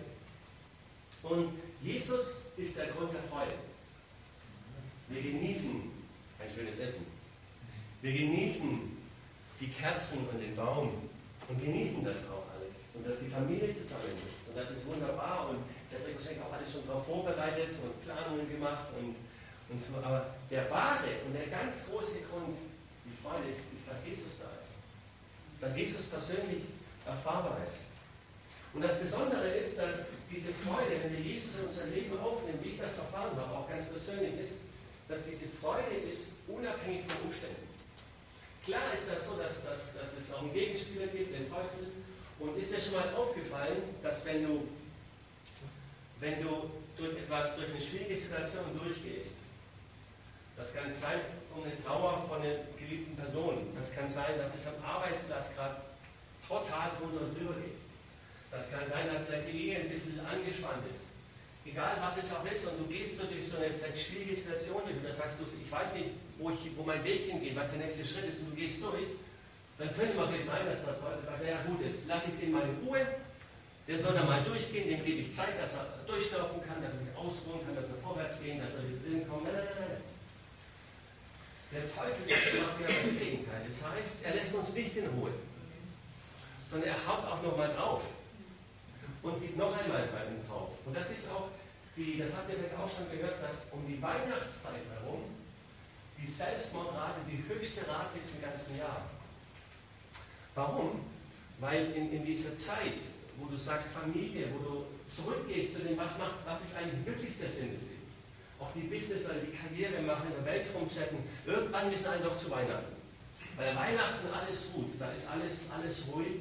[1.22, 3.54] Und Jesus ist der Grund der Freude.
[5.08, 5.82] Wir genießen
[6.40, 7.06] ein schönes Essen.
[8.00, 8.96] Wir genießen
[9.60, 10.90] die Kerzen und den Baum
[11.48, 12.76] und genießen das auch alles.
[12.94, 14.48] Und dass die Familie zusammen ist.
[14.48, 15.50] Und das ist wunderbar.
[15.50, 15.58] Und
[15.92, 19.14] der hat wahrscheinlich auch alles schon darauf vorbereitet und Planungen gemacht und,
[19.68, 19.92] und so.
[20.00, 22.56] Aber der wahre und der ganz große Grund,
[23.04, 24.80] die Freude ist, ist, dass Jesus da ist.
[25.60, 26.64] Dass Jesus persönlich
[27.04, 27.92] erfahrbar ist.
[28.72, 32.70] Und das Besondere ist, dass diese Freude, wenn wir Jesus in unser Leben aufnehmen, wie
[32.70, 34.54] ich das erfahren habe, auch ganz persönlich ist,
[35.08, 37.68] dass diese Freude ist unabhängig von Umständen.
[38.64, 41.92] Klar ist das so, dass, dass, dass es auch einen Gegenspieler gibt, den Teufel.
[42.38, 44.68] Und ist dir schon mal aufgefallen, dass wenn du
[46.22, 49.34] wenn du durch etwas, durch eine schwierige Situation durchgehst,
[50.56, 51.18] Das kann sein
[51.56, 53.66] um eine Trauer von einer geliebten Person.
[53.76, 55.76] Das kann sein, dass es am Arbeitsplatz gerade
[56.46, 57.76] total drunter und drüber geht.
[58.50, 61.10] Das kann sein, dass vielleicht die Ehe ein bisschen angespannt ist.
[61.64, 64.82] Egal was es auch ist, und du gehst so durch so eine vielleicht schwierige Situation
[64.84, 67.70] durch, und dann sagst du, ich weiß nicht, wo, ich, wo mein Weg hingeht, was
[67.70, 69.10] der nächste Schritt ist, und du gehst durch,
[69.78, 72.52] dann könnte man vielleicht meinen, dass der Teufel sagt, naja gut, jetzt lasse ich den
[72.52, 73.02] mal in Ruhe,
[73.88, 77.00] der soll da mal durchgehen, dem gebe ich Zeit, dass er durchlaufen kann, dass er
[77.00, 79.46] sich ausruhen kann, dass er vorwärts gehen, dass er ins Sinn kommt.
[81.72, 83.62] Der Teufel macht ja das Gegenteil.
[83.66, 85.30] Das heißt, er lässt uns nicht in Ruhe,
[86.66, 88.02] sondern er haut auch nochmal drauf
[89.22, 90.70] und gibt noch einmal einen drauf.
[90.84, 91.48] Und das ist auch,
[91.96, 95.22] die, das habt ihr vielleicht auch schon gehört, dass um die Weihnachtszeit herum
[96.18, 99.06] die Selbstmordrate die höchste Rate ist im ganzen Jahr.
[100.54, 101.00] Warum?
[101.58, 103.00] Weil in, in dieser Zeit,
[103.38, 107.38] wo du sagst Familie, wo du zurückgehst zu dem, was, macht, was ist eigentlich wirklich
[107.40, 108.12] der Sinn des Lebens,
[108.60, 112.50] auch die Businessleute, die Karriere machen, in der Welt rumchatten, irgendwann müssen alle doch zu
[112.50, 112.94] Weihnachten.
[113.56, 116.40] Weil Weihnachten alles gut, da ist alles, alles ruhig.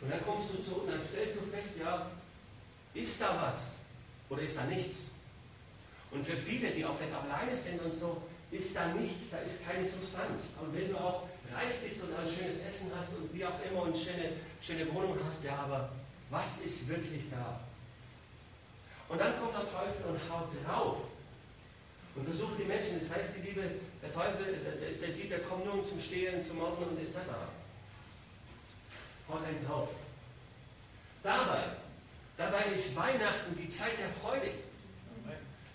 [0.00, 2.10] Und dann kommst du zu und dann stellst du fest, ja,
[2.94, 3.76] ist da was
[4.28, 5.12] oder ist da nichts?
[6.10, 9.66] Und für viele, die auch vielleicht alleine sind und so, ist da nichts, da ist
[9.66, 10.52] keine Substanz.
[10.60, 11.22] Und wenn du auch
[11.54, 15.16] reich bist und ein schönes Essen hast und wie auch immer und schöne, schöne Wohnung
[15.24, 15.88] hast, ja, aber
[16.32, 17.60] was ist wirklich da?
[19.08, 20.96] Und dann kommt der Teufel und haut drauf
[22.16, 23.62] und versucht die Menschen, das heißt, die Liebe,
[24.02, 26.98] der Teufel, der ist der Dieb, der kommt nur um zum Stehlen, zum Morden und
[26.98, 27.18] etc.
[29.28, 29.90] Haut einen drauf.
[31.22, 31.64] Dabei,
[32.38, 34.50] dabei ist Weihnachten die Zeit der Freude.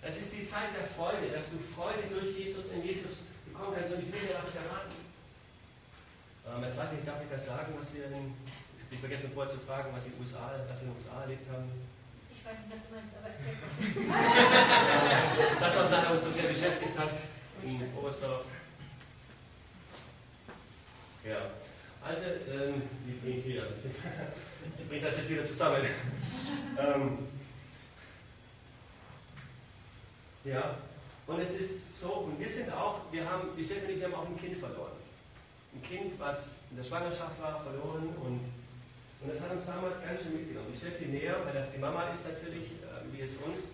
[0.02, 3.94] Es ist die Zeit der Freude, dass du Freude durch Jesus in Jesus bekommen kannst.
[3.94, 4.96] Und ich will dir was verraten.
[6.48, 8.34] Ähm, jetzt weiß ich darf ich das sagen, was wir in,
[8.92, 11.70] ich vergessen vorher zu fragen, was, in den USA, was in den USA erlebt haben
[12.48, 13.70] weiß nicht, was du meinst, aber erzähl's mal.
[15.60, 17.12] das, was nachher uns so sehr beschäftigt hat
[17.64, 18.46] in Oberstdorf.
[21.26, 21.52] Ja,
[22.02, 23.68] also, ähm, ich bringe hier,
[24.80, 25.82] ich bringe das jetzt wieder zusammen.
[26.78, 27.18] ähm,
[30.46, 30.78] ja,
[31.26, 34.14] und es ist so, und wir sind auch, wir haben, die Stefanie und ich haben
[34.14, 34.94] auch ein Kind verloren.
[35.76, 38.40] Ein Kind, was in der Schwangerschaft war, verloren und
[39.22, 40.70] und das hat uns damals ganz schön mitgenommen.
[40.72, 43.74] Ich stelle viel näher, weil das die Mama ist natürlich, äh, wie jetzt uns.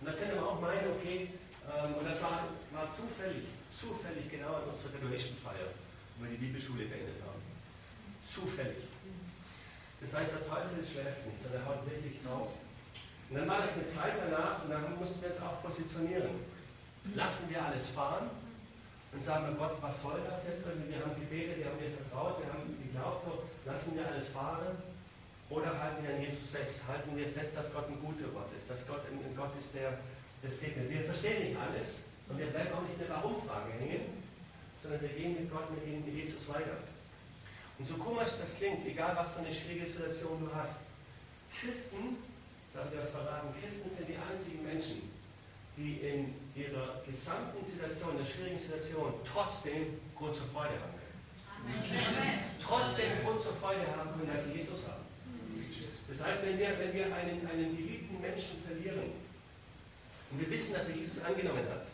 [0.00, 1.30] Und da könnte man auch meinen, okay,
[1.70, 5.70] ähm, und das war, war zufällig, zufällig genau an unserer Graduation-Feier,
[6.18, 7.42] wo wir die Bibelschule beendet haben.
[8.28, 8.82] Zufällig.
[10.00, 12.50] Das heißt, der Teufel schläft nicht, sondern er haut wirklich drauf.
[13.30, 16.42] Und dann war das eine Zeit danach und dann mussten wir uns auch positionieren.
[17.14, 18.30] Lassen wir alles fahren
[19.12, 20.66] und sagen wir, Gott, was soll das jetzt?
[20.66, 24.28] Und wir haben gebetet, wir haben dir vertraut, wir haben geglaubt, so, Lassen wir alles
[24.28, 24.78] fahren
[25.50, 26.80] oder halten wir an Jesus fest?
[26.86, 29.98] Halten wir fest, dass Gott ein guter Gott ist, dass Gott ein, Gott ist, der
[30.42, 30.88] das segnet.
[30.88, 34.22] Wir verstehen nicht alles und wir bleiben auch nicht in der Warum-Frage hängen,
[34.80, 36.78] sondern wir gehen mit Gott, mit ihm, mit Jesus weiter.
[37.78, 40.76] Und so komisch das klingt, egal was für eine schwierige Situation du hast,
[41.60, 42.22] Christen,
[42.72, 45.02] sagen wir das verraten, Christen sind die einzigen Menschen,
[45.76, 50.95] die in ihrer gesamten Situation, der schwierigen Situation, trotzdem Grund zur Freude haben.
[52.62, 55.06] Trotzdem Grund zur Freude haben können, dass sie Jesus haben.
[56.08, 59.12] Das heißt, wenn wir, wenn wir einen, einen geliebten Menschen verlieren
[60.30, 61.86] und wir wissen, dass er Jesus angenommen hat,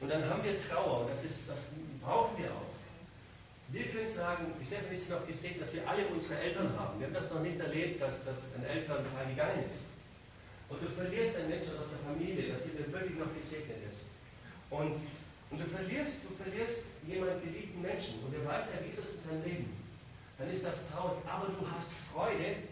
[0.00, 2.70] und dann haben wir Trauer, und das, ist, das brauchen wir auch.
[3.70, 6.98] Wir können sagen, die Stefan ist noch gesehen, dass wir alle unsere Eltern haben.
[6.98, 9.92] Wir haben das noch nicht erlebt, dass, dass ein Elternteil gegangen ist.
[10.70, 14.06] Und du verlierst einen Menschen aus der Familie, dass sie dann wirklich noch gesegnet ist.
[14.70, 14.96] Und
[15.50, 19.42] und du verlierst, du verlierst jemanden geliebten Menschen und er weiß ja, Jesus ist sein
[19.44, 19.72] Leben.
[20.36, 21.18] Dann ist das traurig.
[21.26, 22.62] Aber du hast Freude,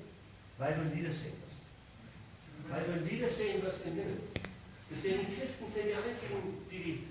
[0.59, 1.63] weil du ein Wiedersehen wirst.
[2.69, 4.21] Weil du ein Wiedersehen wirst im Himmel.
[4.91, 7.03] Deswegen Christen sind die einzigen, die,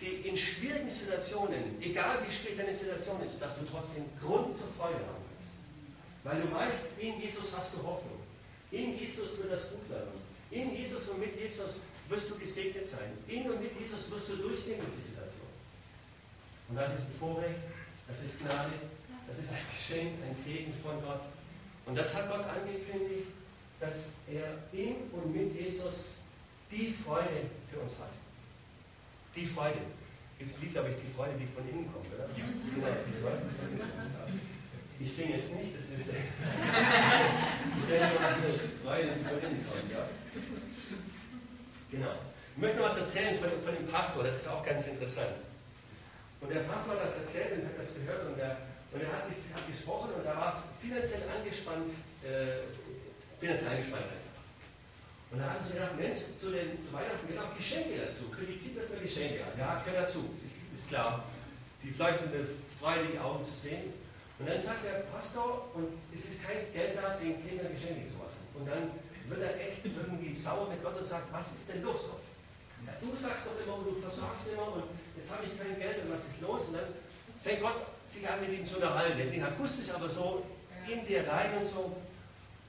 [0.00, 4.68] die in schwierigen Situationen, egal wie schwierig deine Situation ist, dass du trotzdem Grund zur
[4.78, 5.52] Freude haben kannst.
[6.22, 8.20] Weil du weißt, in Jesus hast du Hoffnung.
[8.70, 10.10] In Jesus wird das gut werden.
[10.50, 13.18] In Jesus und mit Jesus wirst du gesegnet sein.
[13.26, 15.48] In und mit Jesus wirst du durchgehen durch die Situation.
[16.68, 17.60] Und das ist ein Vorrecht,
[18.08, 18.72] das ist Gnade,
[19.26, 21.22] das ist ein Geschenk, ein Segen von Gott.
[21.86, 23.30] Und das hat Gott angekündigt,
[23.80, 26.18] dass er in und mit Jesus
[26.70, 28.10] die Freude für uns hat.
[29.34, 29.78] Die Freude.
[30.38, 32.28] Jetzt liegt, glaube ich, die Freude, die von innen kommt, oder?
[32.36, 32.44] Ja.
[32.44, 33.42] Genau, die Freude.
[34.98, 36.14] Ich singe jetzt nicht, das wisst ihr.
[37.76, 40.08] Ich stelle mir mal die Freude, die von innen kommt, ja.
[41.96, 42.12] Genau.
[42.56, 45.40] Ich möchte noch was erzählen von, von, dem Pastor, das ist auch ganz interessant.
[46.42, 48.58] Und der Pastor hat das erzählt und hat das gehört und er,
[48.92, 51.88] und er hat, hat gesprochen und da war es finanziell angespannt,
[52.20, 52.68] äh,
[53.40, 54.36] finanziell angespannt einfach.
[55.32, 58.28] Und da haben sie gedacht, Mensch, zu, den, zu Weihnachten auch Geschenke dazu.
[58.28, 59.40] Für die Kinder sind Geschenke.
[59.56, 61.24] Ja, gehört dazu, ist, ist klar.
[61.82, 62.46] Die leuchtende,
[62.78, 63.92] freudige Augen zu sehen.
[64.38, 68.20] Und dann sagt der Pastor, und es ist kein Geld da, den Kindern Geschenke zu
[68.20, 68.36] machen.
[68.54, 68.92] Und dann
[69.28, 72.22] wird er echt irgendwie sauer mit Gott und sagt, was ist denn los, Gott?
[72.86, 74.84] Ja, du sagst doch immer und du versorgst immer und
[75.16, 76.68] jetzt habe ich kein Geld und was ist los?
[76.68, 76.94] Und dann
[77.42, 79.18] fängt Gott sich an mit ihm zu unterhalten.
[79.18, 80.44] Er singt akustisch, aber so
[80.86, 81.96] in dir rein und so.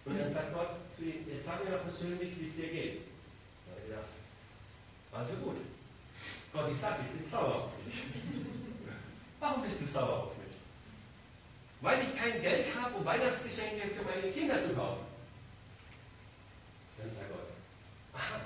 [0.05, 3.01] Und dann sagt Gott zu ihm, jetzt sag mir mal persönlich, wie es dir geht.
[3.85, 4.11] Gedacht,
[5.11, 5.57] also gut.
[6.53, 8.01] Gott, ich sag, ich bin sauer auf dich.
[9.39, 10.57] Warum bist du sauer auf mich?
[11.81, 15.06] Weil ich kein Geld habe, um Weihnachtsgeschenke für meine Kinder zu kaufen.
[16.97, 17.49] Dann sagt Gott,
[18.13, 18.41] aha,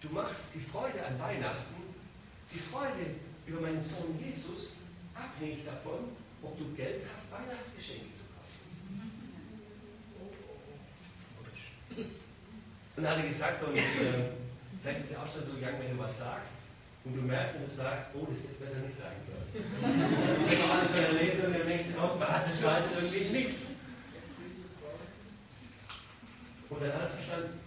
[0.00, 1.74] du machst die Freude an Weihnachten,
[2.52, 3.14] die Freude
[3.46, 4.76] über meinen Sohn Jesus,
[5.14, 8.60] abhängig davon, ob du Geld hast, Weihnachtsgeschenke zu kaufen.
[12.96, 13.80] Und dann hat er gesagt, und äh,
[14.82, 16.60] vielleicht ist ja auch schon so gegangen, wenn du was sagst,
[17.04, 19.48] und du merkst, wenn du sagst, oh, das ist besser nicht sagen sollen.
[20.44, 23.70] das habe ich schon erlebt und im nächsten Augenblick, das war jetzt irgendwie nichts.
[26.70, 27.60] Und dann hat er verstanden,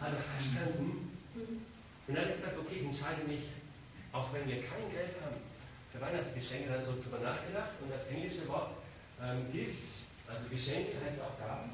[0.00, 1.12] hat er verstanden.
[1.36, 3.44] Und dann hat er gesagt, okay, ich entscheide mich,
[4.12, 5.36] auch wenn wir kein Geld haben,
[5.92, 8.72] für Weihnachtsgeschenke, dann so drüber nachgedacht und das englische Wort
[9.20, 11.70] ähm, Gifts, also Geschenke heißt auch Gaben.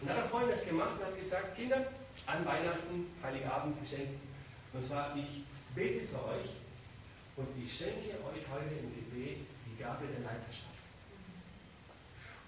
[0.00, 1.84] Und dann hat er folgendes gemacht und hat gesagt, Kinder,
[2.26, 4.20] an Weihnachten, Heiligabend geschenkt.
[4.72, 6.48] Und zwar, ich bete für euch
[7.36, 10.80] und ich schenke euch heute im Gebet die Gabe der Leiterschaft.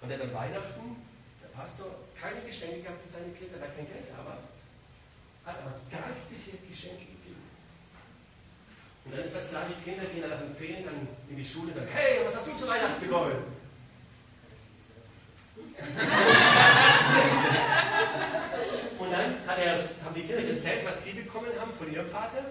[0.01, 0.97] Und dann an Weihnachten,
[1.55, 1.85] Pastor,
[2.19, 4.39] keine Geschenke gehabt für seine Kinder, weil kein Geld war,
[5.45, 7.43] hat aber geistliche Geschenke gegeben.
[9.05, 11.45] Und dann ist das klar, die Kinder gehen dann nach den Ferien dann in die
[11.45, 13.53] Schule und sagen, hey, was hast du zu Weihnachten bekommen?
[18.99, 22.45] und dann hat er, haben die Kinder erzählt, was sie bekommen haben von ihrem Vater.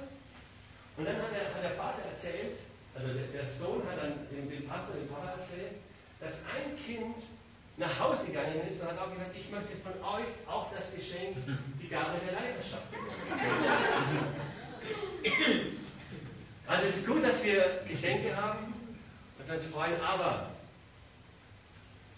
[0.97, 2.59] Und dann hat der, hat der Vater erzählt,
[2.95, 5.77] also der, der, Sohn hat dann dem Pastor, dem Papa erzählt,
[6.21, 7.25] dass ein Kind
[7.77, 11.37] nach Hause gegangen ist und hat auch gesagt, ich möchte von euch auch das Geschenk,
[11.81, 12.85] die Gabe der Leiterschaft.
[16.67, 18.75] Also es ist gut, dass wir Geschenke haben
[19.39, 20.51] und uns freuen, aber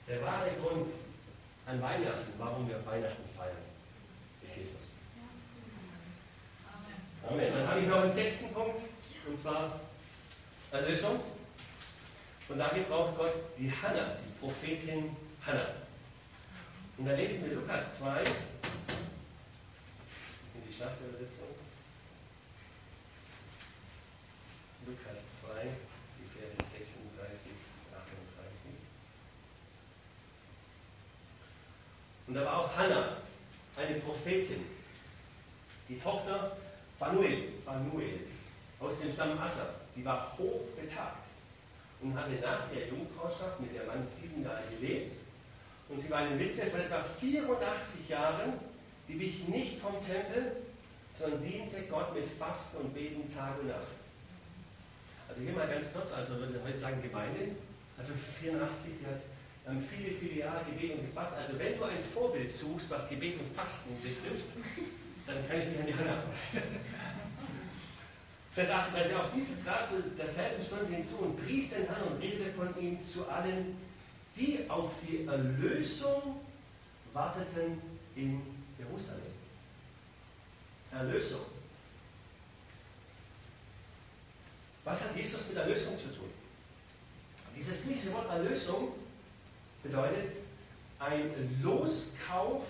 [0.09, 0.89] der wahre Grund
[1.67, 3.57] an Weihnachten, warum wir Weihnachten feiern,
[4.43, 4.97] ist Jesus.
[7.29, 7.53] Amen.
[7.55, 8.81] Dann habe ich noch einen sechsten Punkt,
[9.27, 9.81] und zwar
[10.71, 11.21] Erlösung.
[12.49, 15.75] Und dafür braucht Gott die Hannah, die Prophetin Hannah.
[16.97, 18.25] Und da lesen wir Lukas 2, in
[20.67, 21.49] die Schlachtübersetzung.
[24.87, 25.49] Lukas 2,
[26.19, 28.71] die Verse 36 bis 38.
[32.27, 33.19] Und da war auch Hannah,
[33.77, 34.65] eine Prophetin,
[35.91, 36.57] die Tochter
[36.99, 41.27] Phanuel, Phanuels, aus dem Stamm Asser, die war hochbetagt
[42.01, 45.24] und hatte nach der Jungfrauschaft mit ihrem Mann sieben Jahre gelebt.
[45.89, 48.55] Und sie war eine Witwe von etwa 84 Jahren,
[49.09, 50.57] die wich nicht vom Tempel,
[51.11, 54.01] sondern diente Gott mit Fasten und Beten Tag und Nacht.
[55.29, 57.57] Also hier mal ganz kurz, also würde ich heute sagen Gemeinde,
[57.99, 59.21] also 84, die hat
[59.69, 61.37] ähm, viele, viele Jahre Gebet und gefasst.
[61.37, 64.57] Also wenn du ein Vorbild suchst, was Gebet und Fasten betrifft,
[65.27, 66.81] dann kann ich mich an die Hand aufweisen.
[68.55, 72.51] Vers 38, auch diese trat zu derselben Stunde hinzu und pries den Herrn und redete
[72.53, 73.77] von ihm zu allen,
[74.37, 76.41] die auf die Erlösung
[77.13, 77.81] warteten
[78.17, 78.41] in
[78.79, 79.23] Jerusalem.
[80.93, 81.41] Erlösung.
[84.85, 86.31] Was hat Jesus mit Erlösung zu tun?
[87.57, 88.93] Dieses griechische Wort Erlösung
[89.83, 90.33] bedeutet
[90.99, 92.63] ein Loskauf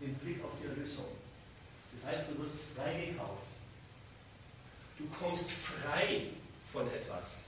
[0.00, 1.06] im Blick auf die Erlösung.
[1.94, 3.46] Das heißt, du wirst freigekauft.
[4.98, 6.26] Du kommst frei
[6.72, 7.42] von etwas.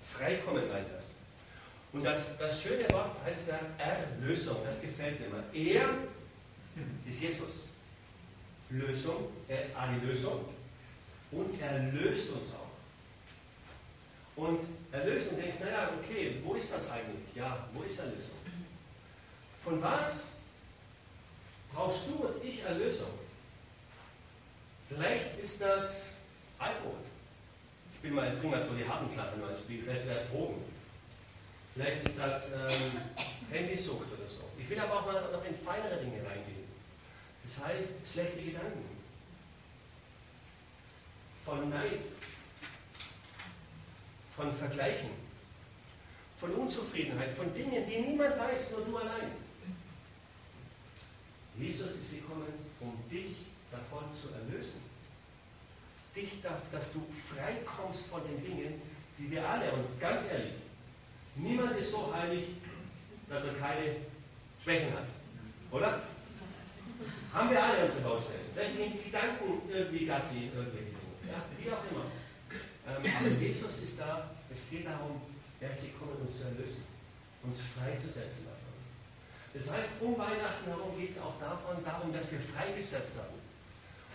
[0.00, 1.16] Freikommen meint das.
[1.96, 4.58] Und das, das schöne Wort heißt ja Erlösung.
[4.66, 5.42] Das gefällt mir immer.
[5.54, 5.88] Er
[7.08, 7.70] ist Jesus.
[8.68, 9.30] Lösung.
[9.48, 10.44] Er ist eine Lösung.
[11.32, 14.42] Und er löst uns auch.
[14.42, 14.60] Und
[14.92, 17.34] Erlösung, denkst naja, okay, wo ist das eigentlich?
[17.34, 18.36] Ja, wo ist Erlösung?
[19.64, 20.32] Von was
[21.72, 23.08] brauchst du und ich Erlösung?
[24.90, 26.12] Vielleicht ist das
[26.58, 26.98] Alkohol.
[27.94, 29.82] Ich bin mal, bringe mal so die harten Sachen mal ins Spiel.
[29.82, 30.75] Vielleicht ist das Drogen.
[31.76, 33.02] Vielleicht ist das ähm,
[33.50, 34.44] Handysucht oder so.
[34.58, 36.64] Ich will aber auch mal noch in feinere Dinge reingehen.
[37.44, 38.82] Das heißt, schlechte Gedanken.
[41.44, 42.00] Von Neid.
[44.34, 45.10] Von Vergleichen.
[46.38, 47.34] Von Unzufriedenheit.
[47.34, 49.32] Von Dingen, die niemand weiß, nur du allein.
[51.58, 53.36] Jesus ist gekommen, um dich
[53.70, 54.80] davon zu erlösen.
[56.14, 56.40] Dich,
[56.72, 58.80] dass du frei kommst von den Dingen,
[59.18, 60.54] die wir alle, und ganz ehrlich,
[61.36, 62.44] niemand ist so heilig,
[63.28, 63.96] dass er keine
[64.62, 65.06] Schwächen hat.
[65.70, 66.02] Oder?
[67.32, 68.46] Haben wir alle unsere Baustellen.
[68.54, 71.28] Vielleicht gehen die Gedanken irgendwie Gassi, irgendwelche Dinge.
[71.28, 72.06] Ja, wie auch immer.
[72.88, 74.30] Ähm, aber Jesus ist da.
[74.52, 75.20] Es geht darum,
[75.60, 76.84] er ist gekommen, uns zu erlösen,
[77.42, 78.72] uns freizusetzen davon.
[79.52, 83.40] Das heißt, um Weihnachten herum geht es auch davon, darum, dass wir freigesetzt werden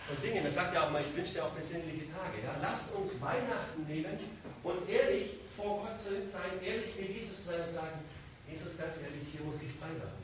[0.06, 0.44] von Dingen.
[0.44, 2.42] Er sagt ja auch mal, ich wünsche dir auch besinnliche Tage.
[2.42, 2.56] Ja?
[2.60, 4.18] Lasst uns Weihnachten nehmen
[4.62, 8.00] und ehrlich vor Gott sein, ehrlich mit Jesus sein und sagen,
[8.48, 10.22] Jesus, ganz ehrlich, hier muss ich frei werden.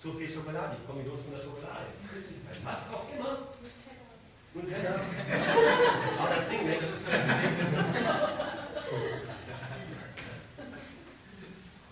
[0.00, 1.86] Zu viel Schokolade, ich komme los von der Schokolade.
[2.62, 3.48] Was auch immer.
[4.54, 5.00] Nutella.
[6.18, 6.76] Aber das Ding, ne?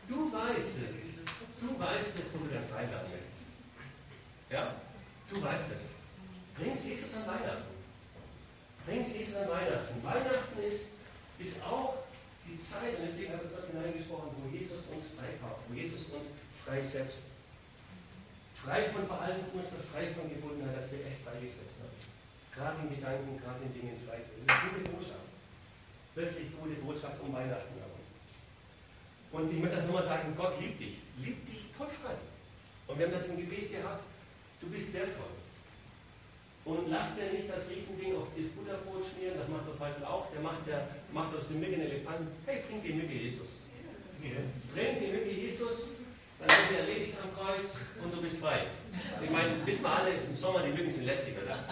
[0.09, 1.12] Du weißt es.
[1.61, 3.53] Du weißt es, wo du dann frei möchtest.
[4.51, 4.74] Ja?
[5.28, 5.95] Du weißt es.
[6.57, 7.72] Bring's Jesus an Weihnachten.
[8.87, 10.03] Bring's Jesus an Weihnachten.
[10.03, 10.89] Weihnachten ist,
[11.39, 11.99] ist auch
[12.47, 16.30] die Zeit, und deswegen hat es Gott hineingesprochen, wo Jesus uns freikauft, wo Jesus uns
[16.64, 17.33] freisetzt
[18.62, 21.99] frei von Verhaltensmuster, frei von Gebundenheit, dass wir echt freigesetzt haben.
[22.55, 24.22] Gerade in Gedanken, gerade in Dingen frei.
[24.22, 25.26] Das ist eine gute Botschaft.
[26.14, 28.03] Wirklich gute Botschaft um Weihnachten herum.
[29.33, 30.99] Und ich möchte das nochmal sagen, Gott liebt dich.
[31.18, 32.20] Liebt dich total.
[32.87, 34.05] Und wir haben das im Gebet gehabt,
[34.61, 35.33] du bist wertvoll.
[36.65, 40.31] Und lass dir nicht das Riesending auf das Butterbrot schmieren, das macht der Teufel auch.
[40.31, 42.29] Der macht, der macht aus dem Mücke einen Elefanten.
[42.47, 43.67] Hey, bring die Mücke Jesus.
[44.23, 46.03] Bring die Mücke Jesus
[46.47, 48.67] dann wird er erledigt am Kreuz und du bist frei.
[49.23, 51.63] Ich meine, wissen wir alle, im Sommer die Mücken sind lästig, oder?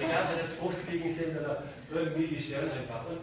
[0.00, 3.06] Egal, ob das Fruchtfliegen sind oder irgendwie die stören einfach.
[3.06, 3.22] Und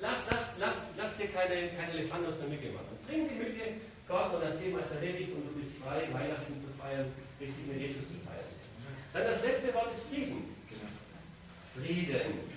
[0.00, 2.92] lass, lass, lass, lass dir keine, keine Elefant aus der Mücke machen.
[3.08, 6.68] Bring die Mücke, Gott und das Thema ist erledigt und du bist frei, Weihnachten zu
[6.76, 7.08] feiern,
[7.40, 8.52] richtig mit Jesus zu feiern.
[9.12, 10.52] Dann das letzte Wort ist Frieden.
[11.74, 12.52] Frieden.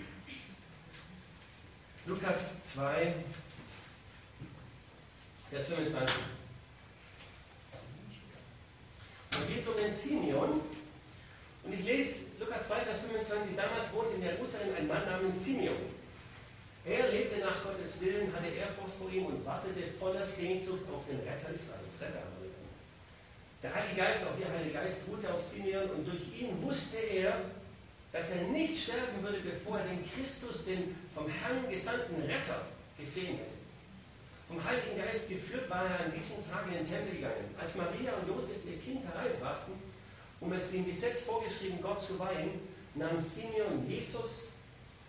[2.05, 3.13] Lukas 2,
[5.49, 6.15] Vers 25.
[9.31, 10.61] Da geht es um den Simeon.
[11.63, 13.55] Und ich lese Lukas 2, Vers 25.
[13.55, 15.77] Damals wohnte in Jerusalem ein Mann namens Simeon.
[16.85, 21.19] Er lebte nach Gottes Willen, hatte Ehrfurcht vor ihm und wartete voller Sehnsucht auf den
[21.21, 21.99] Retter Israels.
[21.99, 22.21] Retter
[23.65, 27.33] der Heilige Geist, auch der Heilige Geist, ruhte auf Simeon und durch ihn wusste er,
[28.15, 32.61] dass er nicht sterben würde, bevor er den Christus, den vom Herrn gesandten Retter,
[32.97, 33.59] gesehen hätte.
[34.47, 37.53] Vom Heiligen Geist geführt war er an diesem Tag in den Tempel gegangen.
[37.59, 39.73] Als Maria und Josef ihr Kind hereinbrachten,
[40.39, 42.51] um es dem Gesetz vorgeschrieben, Gott zu weihen,
[42.93, 44.53] nahm Simeon Jesus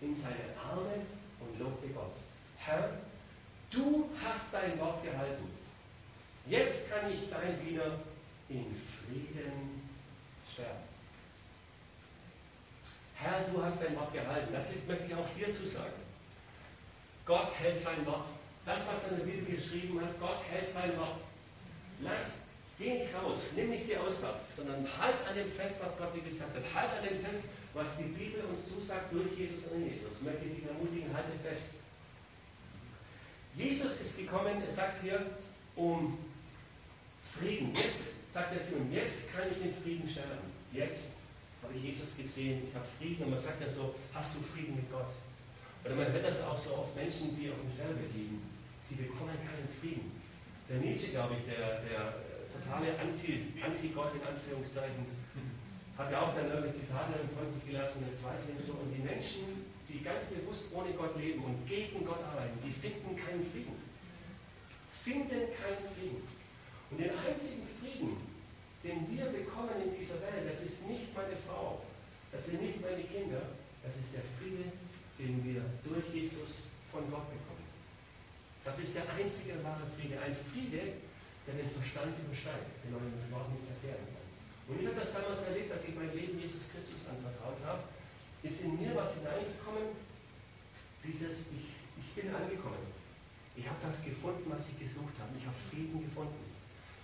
[0.01, 1.05] in seine Arme
[1.39, 2.15] und lobte Gott.
[2.57, 2.89] Herr,
[3.71, 5.47] du hast dein Wort gehalten.
[6.45, 7.99] Jetzt kann ich dein Diener
[8.49, 9.81] in Frieden
[10.51, 10.86] sterben.
[13.19, 14.53] Herr, du hast dein Wort gehalten.
[14.53, 15.93] Das ist, möchte ich auch dir zu sagen.
[17.25, 18.25] Gott hält sein Wort
[18.67, 21.15] das, was er in der Bibel geschrieben hat, Gott hält sein Wort.
[22.01, 22.47] Lass,
[22.77, 26.21] geh nicht raus, nimm nicht die Ausfahrt, sondern halt an dem fest, was Gott dir
[26.21, 26.63] gesagt hat.
[26.75, 27.43] Halt an dem fest,
[27.73, 30.19] was die Bibel uns zusagt durch Jesus und Jesus.
[30.19, 31.79] Ich möchte dich ermutigen, halte fest.
[33.55, 35.25] Jesus ist gekommen, er sagt hier,
[35.77, 36.17] um
[37.39, 37.73] Frieden.
[37.73, 40.51] Jetzt, sagt er nun, jetzt kann ich in Frieden sterben.
[40.73, 41.13] Jetzt
[41.63, 43.23] habe ich Jesus gesehen, ich habe Frieden.
[43.25, 45.11] Und man sagt ja so, hast du Frieden mit Gott?
[45.85, 48.41] Oder man hört das auch so oft Menschen, die auf dem Sterbebett liegen
[48.87, 50.11] sie bekommen keinen Frieden.
[50.69, 55.27] Der Nietzsche, glaube ich, der, der äh, totale Anti-Gott in Anführungszeichen,
[55.97, 58.77] hat ja auch dann irgendwelche Zitate von sich gelassen, jetzt weiß ich nicht so.
[58.77, 63.17] Und die Menschen, die ganz bewusst ohne Gott leben und gegen Gott arbeiten, die finden
[63.17, 63.75] keinen Frieden.
[65.03, 66.21] Finden keinen Frieden.
[66.91, 68.15] Und den einzigen Frieden,
[68.87, 71.83] den wir bekommen in dieser Welt, das ist nicht meine Frau,
[72.31, 73.43] das sind nicht meine Kinder,
[73.83, 74.71] das ist der Friede,
[75.19, 77.67] den wir durch Jesus von Gott bekommen.
[78.63, 80.15] Das ist der einzige wahre Friede.
[80.23, 81.03] Ein Friede,
[81.43, 84.27] der den Verstand übersteigt, den man mit Worten nicht erklären kann.
[84.67, 87.83] Und ich habe das damals erlebt, dass ich mein Leben Jesus Christus anvertraut habe,
[88.43, 89.95] ist in mir was hineingekommen,
[91.03, 92.83] dieses, ich, ich bin angekommen.
[93.55, 95.31] Ich habe das gefunden, was ich gesucht habe.
[95.39, 96.43] Ich habe Frieden gefunden.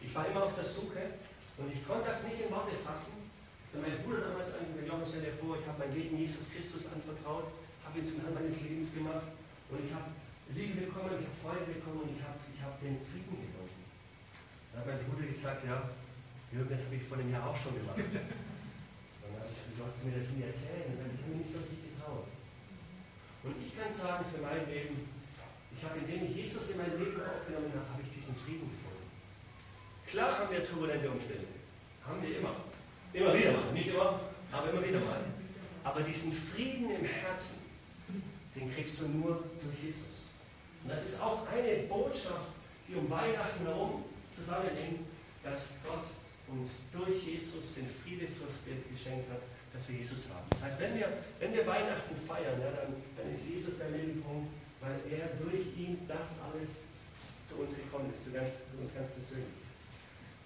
[0.04, 1.16] Ich war immer auf der Suche
[1.58, 3.30] und ich konnte das nicht in Worte fassen.
[3.74, 7.50] Und mein Bruder damals an der dir vor, ich habe mein Leben Jesus Christus anvertraut,
[7.86, 9.34] habe ihn zum Herrn meines Lebens gemacht
[9.70, 10.14] und ich habe
[10.54, 13.82] Liebe bekommen, ich habe Freude bekommen und ich habe ich hab den Frieden gefunden.
[14.74, 17.98] Da hat meine Mutter gesagt, ja, das habe ich vor einem Jahr auch schon gemacht.
[17.98, 20.94] dann habe ich gesagt, wieso hast du mir das nie erzählen?
[20.94, 22.30] Und dann, ich habe mir nicht so richtig getraut.
[23.46, 25.10] Und ich kann sagen, für mein Leben,
[25.74, 29.03] ich habe, indem ich Jesus in mein Leben aufgenommen habe, habe ich diesen Frieden gefunden.
[30.14, 31.48] Klar haben wir turbulente Umstände.
[32.06, 32.54] Haben wir immer.
[33.14, 34.20] Immer wieder mal, nicht immer,
[34.52, 35.26] aber immer wieder mal.
[35.84, 37.58] Aber diesen Frieden im Herzen,
[38.56, 40.30] den kriegst du nur durch Jesus.
[40.84, 42.46] Und das ist auch eine Botschaft,
[42.88, 45.02] die um Weihnachten herum zusammenhängt,
[45.44, 46.06] dass Gott
[46.46, 49.42] uns durch Jesus den Friedefürst geschenkt hat,
[49.74, 50.46] dass wir Jesus haben.
[50.52, 51.10] Das heißt, wenn wir,
[51.40, 55.98] wenn wir Weihnachten feiern, ja, dann, dann ist Jesus der Mittelpunkt, weil er durch ihn
[56.08, 56.86] das alles
[57.50, 59.63] zu uns gekommen ist, zu, ganz, zu uns ganz persönlich.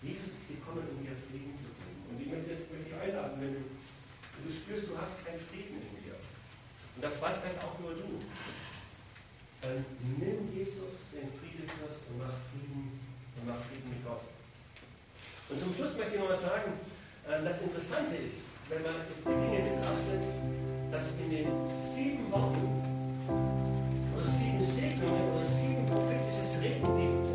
[0.02, 2.06] Jesus ist gekommen, um dir Frieden zu bringen.
[2.06, 6.06] Und ich möchte dich einladen, wenn du, wenn du spürst, du hast keinen Frieden in
[6.06, 6.14] dir.
[6.14, 8.22] Und das weiß vielleicht auch nur du.
[9.62, 9.86] Dann
[10.22, 12.94] nimm Jesus den Friedefürst und mach Frieden
[13.38, 14.22] und mach Frieden mit Gott.
[15.50, 16.78] Und zum Schluss möchte ich noch mal sagen,
[17.26, 20.22] äh, das Interessante ist, wenn man jetzt die Dinge betrachtet,
[20.92, 22.64] dass in den sieben Wochen
[24.16, 27.27] oder sieben Segnungen oder sieben prophetisches Reden, die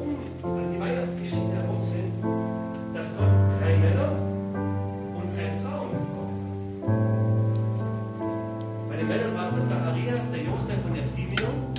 [10.63, 11.75] Josef und der Simeon.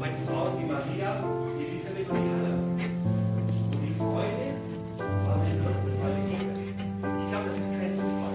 [0.00, 1.12] Bei den Frauen die Maria,
[1.60, 2.56] die Elisabeth und die Hannah.
[2.56, 4.56] Und die Freude
[4.96, 6.72] war des Heiligen Geistes.
[6.72, 8.32] Ich glaube, das ist kein Zufall,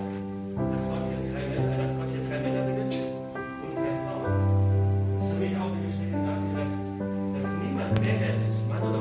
[0.70, 4.30] dass Gott hier drei Männer, dass Gott hier drei Männer benutzt und drei Frauen.
[5.18, 6.74] Das ist für mich auch eine Bestätigung dafür, dass,
[7.34, 9.01] dass niemand Mehrwert ist, Mann oder